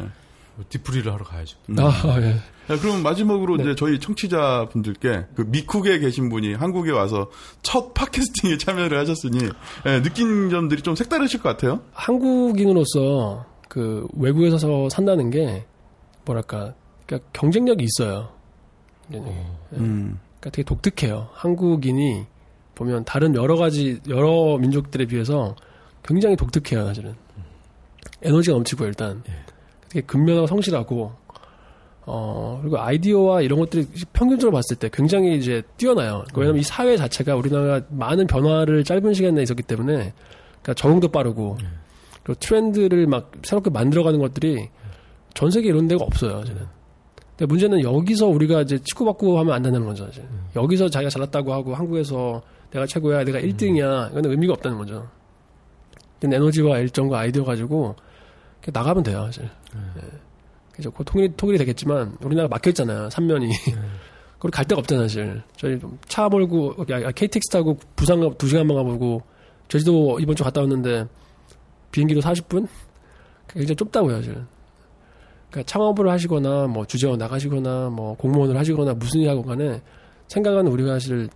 [0.70, 1.56] 디프리를 하러 가야죠.
[1.78, 2.36] 아 예.
[2.70, 3.64] 자, 그럼 마지막으로 네.
[3.64, 7.32] 이제 저희 청취자분들께 그 미국에 계신 분이 한국에 와서
[7.64, 9.40] 첫 팟캐스팅에 참여를 하셨으니
[9.88, 11.82] 예, 느낀 점들이 좀 색다르실 것 같아요.
[11.94, 15.66] 한국인으로서 그 외국에서 산다는 게
[16.26, 16.76] 뭐랄까
[17.08, 18.30] 그러니까 경쟁력이 있어요.
[19.08, 19.56] 네, 네.
[19.74, 20.20] 음.
[20.40, 21.30] 그러니까 되게 독특해요.
[21.34, 22.28] 한국인이
[22.76, 25.56] 보면 다른 여러 가지 여러 민족들에 비해서
[26.04, 27.16] 굉장히 독특해요, 사실은.
[28.22, 29.34] 에너지가 넘치고 일단 예.
[29.90, 31.14] 되게 근면하고 성실하고
[32.12, 36.26] 어, 그리고 아이디어와 이런 것들이 평균적으로 봤을 때 굉장히 이제 뛰어나요.
[36.36, 39.94] 왜냐면 이 사회 자체가 우리나라가 많은 변화를 짧은 시간 내에 있었기 때문에,
[40.62, 41.58] 그러니까 적응도 빠르고,
[42.24, 44.70] 그리고 트렌드를 막 새롭게 만들어가는 것들이
[45.36, 46.64] 전 세계 이런 데가 없어요, 저는.
[47.38, 50.26] 근데 문제는 여기서 우리가 이제 치고받고 하면 안 된다는 거죠, 이제.
[50.56, 52.42] 여기서 자기가 잘났다고 하고 한국에서
[52.72, 55.08] 내가 최고야, 내가 1등이야, 이건 의미가 없다는 거죠.
[56.24, 57.96] 에너지와 일정과 아이디어 가지고
[58.66, 59.44] 나가면 돼요, 사실.
[59.44, 60.29] 예.
[60.80, 60.92] 그죠.
[60.92, 63.50] 그 통일이, 통일이 되겠지만, 우리나라 막혀있잖아요, 삼면이.
[64.40, 65.44] 거기 갈 데가 없잖아요, 사실.
[65.58, 65.78] 저희
[66.08, 69.22] 차 몰고, KTX 타고 부산 가, 2시간만 가보고,
[69.68, 71.06] 제주도 이번 주 갔다 왔는데,
[71.92, 72.66] 비행기로 40분?
[73.50, 74.34] 굉장히 좁다고요, 사실.
[75.50, 79.82] 그러니까 창업을 하시거나, 뭐, 주재원 나가시거나, 뭐, 공무원을 하시거나, 무슨 일 하고 간에,
[80.30, 81.28] 생각은 우리가 사실,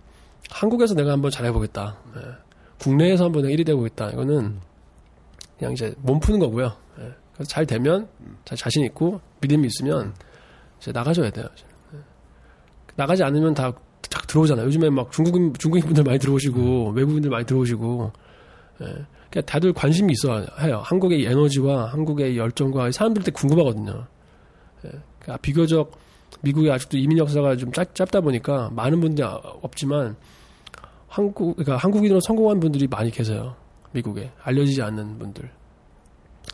[0.48, 1.98] 한국에서 내가 한번 잘해보겠다.
[2.16, 2.20] 예.
[2.78, 4.08] 국내에서 한번 내가 1위 되보겠다.
[4.10, 4.58] 이거는,
[5.58, 6.83] 그냥 이제 몸 푸는 거고요.
[7.34, 7.36] 예.
[7.36, 8.08] 그래서 잘 되면
[8.44, 10.14] 잘 자신 있고 믿음이 있으면
[10.80, 11.46] 이제 나가줘야 돼요.
[11.94, 11.98] 예.
[12.96, 13.72] 나가지 않으면 다,
[14.10, 14.66] 다 들어오잖아요.
[14.66, 18.12] 요즘에 막 중국인 중국인 분들 많이 들어오시고 외국인들 많이 들어오시고
[18.82, 18.84] 예.
[18.84, 20.80] 그러니까 다들 관심이 있어 해요.
[20.84, 24.06] 한국의 에너지와 한국의 열정과 사람들한테 궁금하거든요.
[24.84, 24.90] 예.
[25.18, 25.92] 그러니까 비교적
[26.42, 30.16] 미국이 아직도 이민 역사가 좀 짧, 짧다 보니까 많은 분들이 없지만
[31.08, 33.54] 한국 그러니까 한국인으로 성공한 분들이 많이 계세요.
[33.92, 35.48] 미국에 알려지지 않는 분들.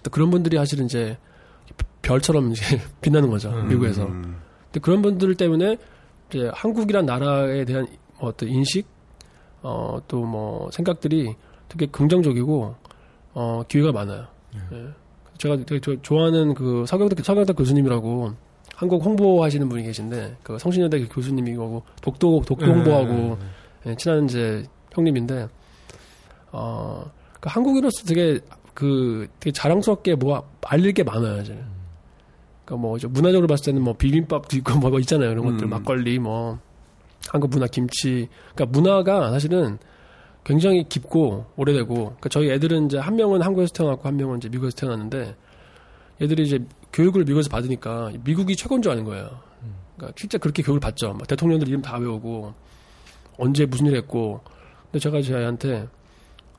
[0.02, 1.16] 또 그런 분들이 사실은 이제
[2.02, 2.62] 별처럼 이제
[3.00, 3.68] 빛나는 거죠 음.
[3.68, 4.06] 미국에서.
[4.06, 5.76] 근데 그런 분들 때문에
[6.28, 7.86] 이제 한국이란 나라에 대한
[8.18, 8.86] 어떤 인식,
[9.62, 11.34] 어 또 뭐 생각들이
[11.68, 12.74] 되게 긍정적이고
[13.34, 14.26] 어 기회가 많아요.
[14.72, 14.88] 예.
[15.38, 18.32] 제가 되게 저 좋아하는 그 서경덕 서경덕 교수님이라고
[18.74, 23.38] 한국 홍보하시는 분이 계신데 그 성신여대 교수님이고 독도 독도 홍보하고
[23.86, 25.48] 예, 친한 이제 형님인데
[26.52, 27.10] 어그
[27.42, 28.40] 한국인으로서 되게
[28.74, 31.58] 그 되게 자랑스럽게 뭐 알릴 게 많아요, 이제.
[32.64, 35.70] 그러니까 뭐 이제 문화적으로 봤을 때는 뭐 비빔밥도 있고 뭐 있잖아요, 이런 것들 음.
[35.70, 36.58] 막걸리 뭐
[37.28, 38.28] 한국 문화 김치.
[38.54, 39.78] 그러니까 문화가 사실은
[40.44, 44.76] 굉장히 깊고 오래되고 그러니까 저희 애들은 이제 한 명은 한국에서 태어났고 한 명은 이제 미국에서
[44.76, 45.36] 태어났는데
[46.22, 49.28] 얘들이 이제 교육을 미국에서 받으니까 미국이 최고인 줄 아는 거예요.
[49.96, 51.12] 그러니까 실제 그렇게 교육을 받죠.
[51.12, 52.54] 막 대통령들 이름 다 외우고
[53.36, 54.40] 언제 무슨 일 했고.
[54.84, 55.88] 근데 제가 제 아이한테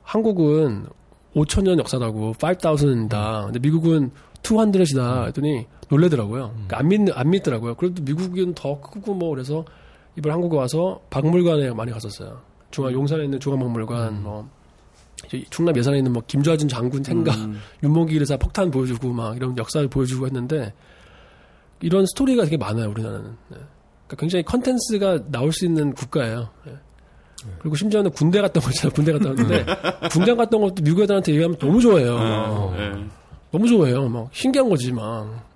[0.02, 0.86] 한국은
[1.34, 3.44] 5천년 역사라고 5,000이다.
[3.44, 4.10] 근데 미국은
[4.42, 5.26] 200이다.
[5.28, 6.50] 했더니 놀래더라고요.
[6.52, 7.74] 그러니까 안, 믿, 안 믿더라고요.
[7.74, 9.64] 그래도 미국은 더 크고 뭐 그래서
[10.16, 12.40] 이번 한국에 와서 박물관에 많이 갔었어요.
[12.70, 14.48] 중앙 용산에 있는 중앙박물관 뭐
[15.26, 17.60] 이제 충남 예산에 있는 뭐 김좌진 장군 생가 음.
[17.82, 20.72] 윤목기 의사 폭탄 보여주고 막 이런 역사를 보여주고 했는데
[21.80, 23.30] 이런 스토리가 되게 많아요 우리나라는.
[23.48, 23.56] 네.
[24.06, 26.48] 그러니까 굉장히 컨텐츠가 나올 수 있는 국가예요.
[26.68, 26.76] 예.
[27.60, 28.92] 그리고 심지어는 군대 갔던 거잖아요.
[28.94, 29.66] 군대 갔다 왔는데
[30.10, 32.16] 군대 갔던 것도 미국 애들한테 얘기하면 너무 좋아해요.
[32.16, 32.74] 막.
[32.78, 32.92] 예.
[33.50, 34.08] 너무 좋아해요.
[34.08, 35.50] 막 신기한 거지 막.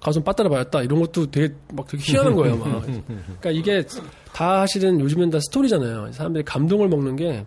[0.00, 2.56] 가서 빠따라 봐였다 이런 것도 되게 막 되게 희한한 거예요.
[2.56, 2.82] 막.
[2.84, 3.84] 그러니까 이게
[4.32, 6.12] 다 사실은 요즘엔 다 스토리잖아요.
[6.12, 7.46] 사람들이 감동을 먹는 게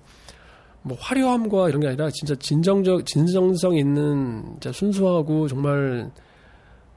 [0.88, 6.12] 뭐 화려함과 이런 게 아니라 진짜 진정적 진정성 있는 진짜 순수하고 정말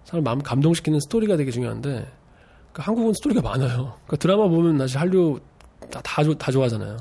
[0.04, 3.94] 사람 마음 감동시키는 스토리가 되게 중요한데 그러니까 한국은 스토리가 많아요.
[4.04, 5.40] 그러니까 드라마 보면 사실 한류
[5.90, 6.96] 다, 다, 좋- 다 좋아하잖아요.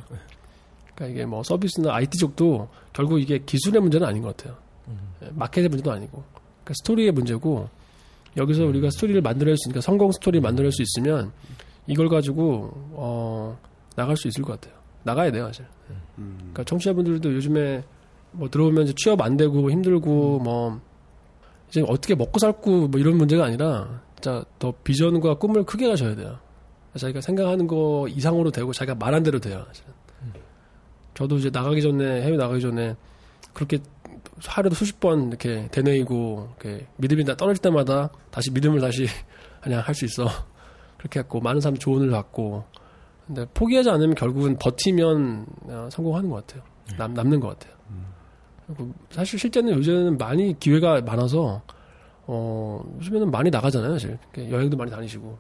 [0.96, 4.56] 그러니까 이게 뭐 서비스나 IT 쪽도 결국 이게 기술의 문제는 아닌 것 같아요.
[5.24, 6.24] 예, 마켓의 문제도 아니고.
[6.64, 7.70] 그러니까 스토리의 문제고
[8.36, 11.32] 여기서 우리가 스토리를 만들어낼 수, 그러니까 성공 스토리를 만들어낼 수 있으면
[11.88, 13.58] 이걸 가지고 어,
[13.96, 14.78] 나갈 수 있을 것 같아요.
[15.04, 15.66] 나가야 돼요, 사실.
[16.40, 17.84] 그러니까 청취자분들도 요즘에
[18.32, 20.80] 뭐 들어오면 이제 취업 안 되고 힘들고 뭐
[21.70, 26.38] 이제 어떻게 먹고 살고 뭐 이런 문제가 아니라 진짜 더 비전과 꿈을 크게 가셔야 돼요.
[26.98, 29.66] 자기가 생각하는 거 이상으로 되고 자기가 말한 대로 돼요.
[31.14, 32.96] 저도 이제 나가기 전에 해외 나가기 전에
[33.54, 33.80] 그렇게
[34.46, 39.08] 하루도 수십 번 이렇게 되뇌이고 이렇게 믿음이 다 떨어질 때마다 다시 믿음을 다시
[39.62, 40.28] 그냥 할 수 있어.
[40.98, 42.64] 그렇게 했고 많은 사람 조언을 받고.
[43.26, 46.64] 근데 포기하지 않으면 결국은 버티면 어, 성공하는 것 같아요.
[46.98, 47.76] 남, 남는 것 같아요.
[48.68, 51.62] 그리고 사실 실제는 요즘에는 많이 기회가 많아서
[52.28, 54.18] 어 요즘에는 많이 나가잖아요 사실.
[54.38, 55.38] 여행도 많이 다니시고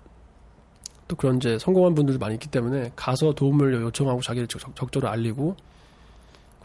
[1.08, 5.56] 또 그런 이제 성공한 분들도 많이 있기 때문에 가서 도움을 요청하고 자기를 적- 적절히 알리고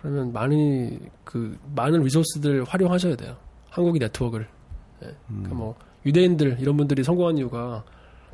[0.01, 3.37] 그러면 많이 그 많은 리소스들 활용하셔야 돼요.
[3.71, 4.49] 한국이 네트워크를.
[5.05, 5.15] 예.
[5.29, 5.75] 그러니까 뭐
[6.05, 7.85] 유대인들 이런 분들이 성공한 이유가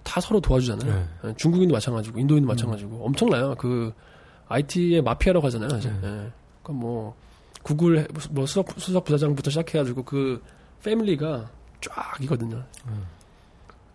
[0.03, 1.07] 다 서로 도와주잖아요.
[1.25, 3.55] 예, 중국인도 마찬가지고 인도인도 마찬가지고 엄청나요.
[3.57, 3.93] 그
[4.49, 5.77] IT의 마피아라고 하잖아요.
[5.79, 5.89] 이제.
[5.91, 6.01] 예.
[6.01, 7.15] 그러니까 뭐
[7.63, 10.43] 구글 해- 뭐 수석 수석 부사장부터 시작해가지고 그
[10.83, 11.51] 패밀리가
[11.83, 12.65] 쫙이거든요.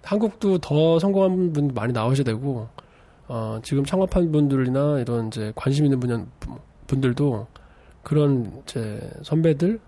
[0.03, 2.67] 한국도 더 성공한 분 많이 나오셔야 되고
[3.27, 6.23] 어, 지금 창업한 분들이나 이런 이제 관심 있는 분야
[6.87, 7.47] 분들도
[8.03, 9.79] 그런 이제 선배들,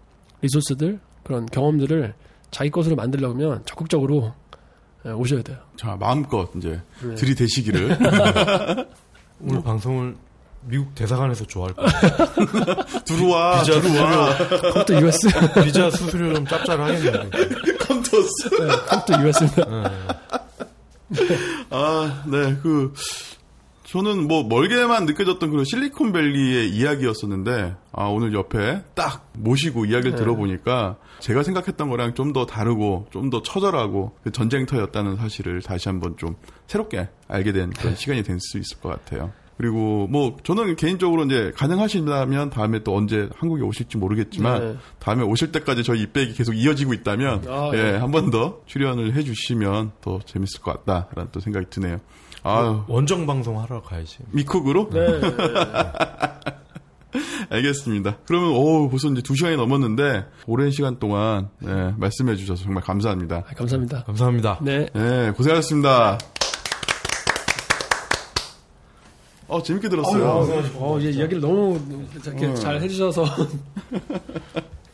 [0.42, 2.14] 리소스들 그런 경험들을
[2.50, 4.34] 자기 것으로 만들려면 적극적으로
[5.04, 5.58] 네, 오셔야 돼요.
[5.76, 7.16] 자, 마음껏 이제 네.
[7.16, 7.98] 들이대시기를.
[9.42, 10.16] 오늘 방송을
[10.68, 11.88] 미국 대사관에서 좋아할 거야.
[13.06, 14.38] 들어와, 비자 들어와.
[14.74, 15.28] 컴퓨터 US.
[15.64, 17.30] 비자 수수료 좀 짭짤하겠는데.
[17.80, 18.50] 컴퓨터스.
[18.60, 19.92] 네, 컴퓨터 US입니다.
[21.70, 22.94] 아, 네, 그,
[23.84, 30.18] 저는 뭐 멀게만 느껴졌던 그런 실리콘밸리의 이야기였었는데, 아, 오늘 옆에 딱 모시고 이야기를 네.
[30.18, 36.18] 들어보니까 제가 생각했던 거랑 좀 더 다르고, 좀 더 처절하고, 그 전쟁터였다는 사실을 다시 한번
[36.18, 36.36] 좀
[36.68, 38.00] 새롭게 알게 된 그런 네.
[38.00, 39.32] 시간이 될 수 있을 것 같아요.
[39.58, 44.78] 그리고 뭐 저는 개인적으로 이제 가능하신다면 다음에 또 언제 한국에 오실지 모르겠지만 네.
[45.00, 47.98] 다음에 오실 때까지 저희 입백이 계속 이어지고 있다면 아, 예, 예.
[47.98, 51.98] 한번 더 출연을 해주시면 더 재밌을 것 같다라는 또 생각이 드네요.
[52.44, 54.18] 아유 원정 방송 하러 가야지.
[54.32, 55.22] 미쿡으로 네.
[57.50, 58.18] 알겠습니다.
[58.26, 63.38] 그러면 오 벌써 이제 두 시간이 넘었는데 오랜 시간 동안 예, 말씀해 주셔서 정말 감사합니다.
[63.38, 64.04] 아, 감사합니다.
[64.04, 64.60] 감사합니다.
[64.62, 64.88] 네.
[64.96, 66.18] 예, 고생하셨습니다.
[69.48, 70.48] 어 재밌게 들었어요.
[70.76, 71.80] 어, 이제 이야기를 너무
[72.24, 73.26] 이렇게 잘 해주셔서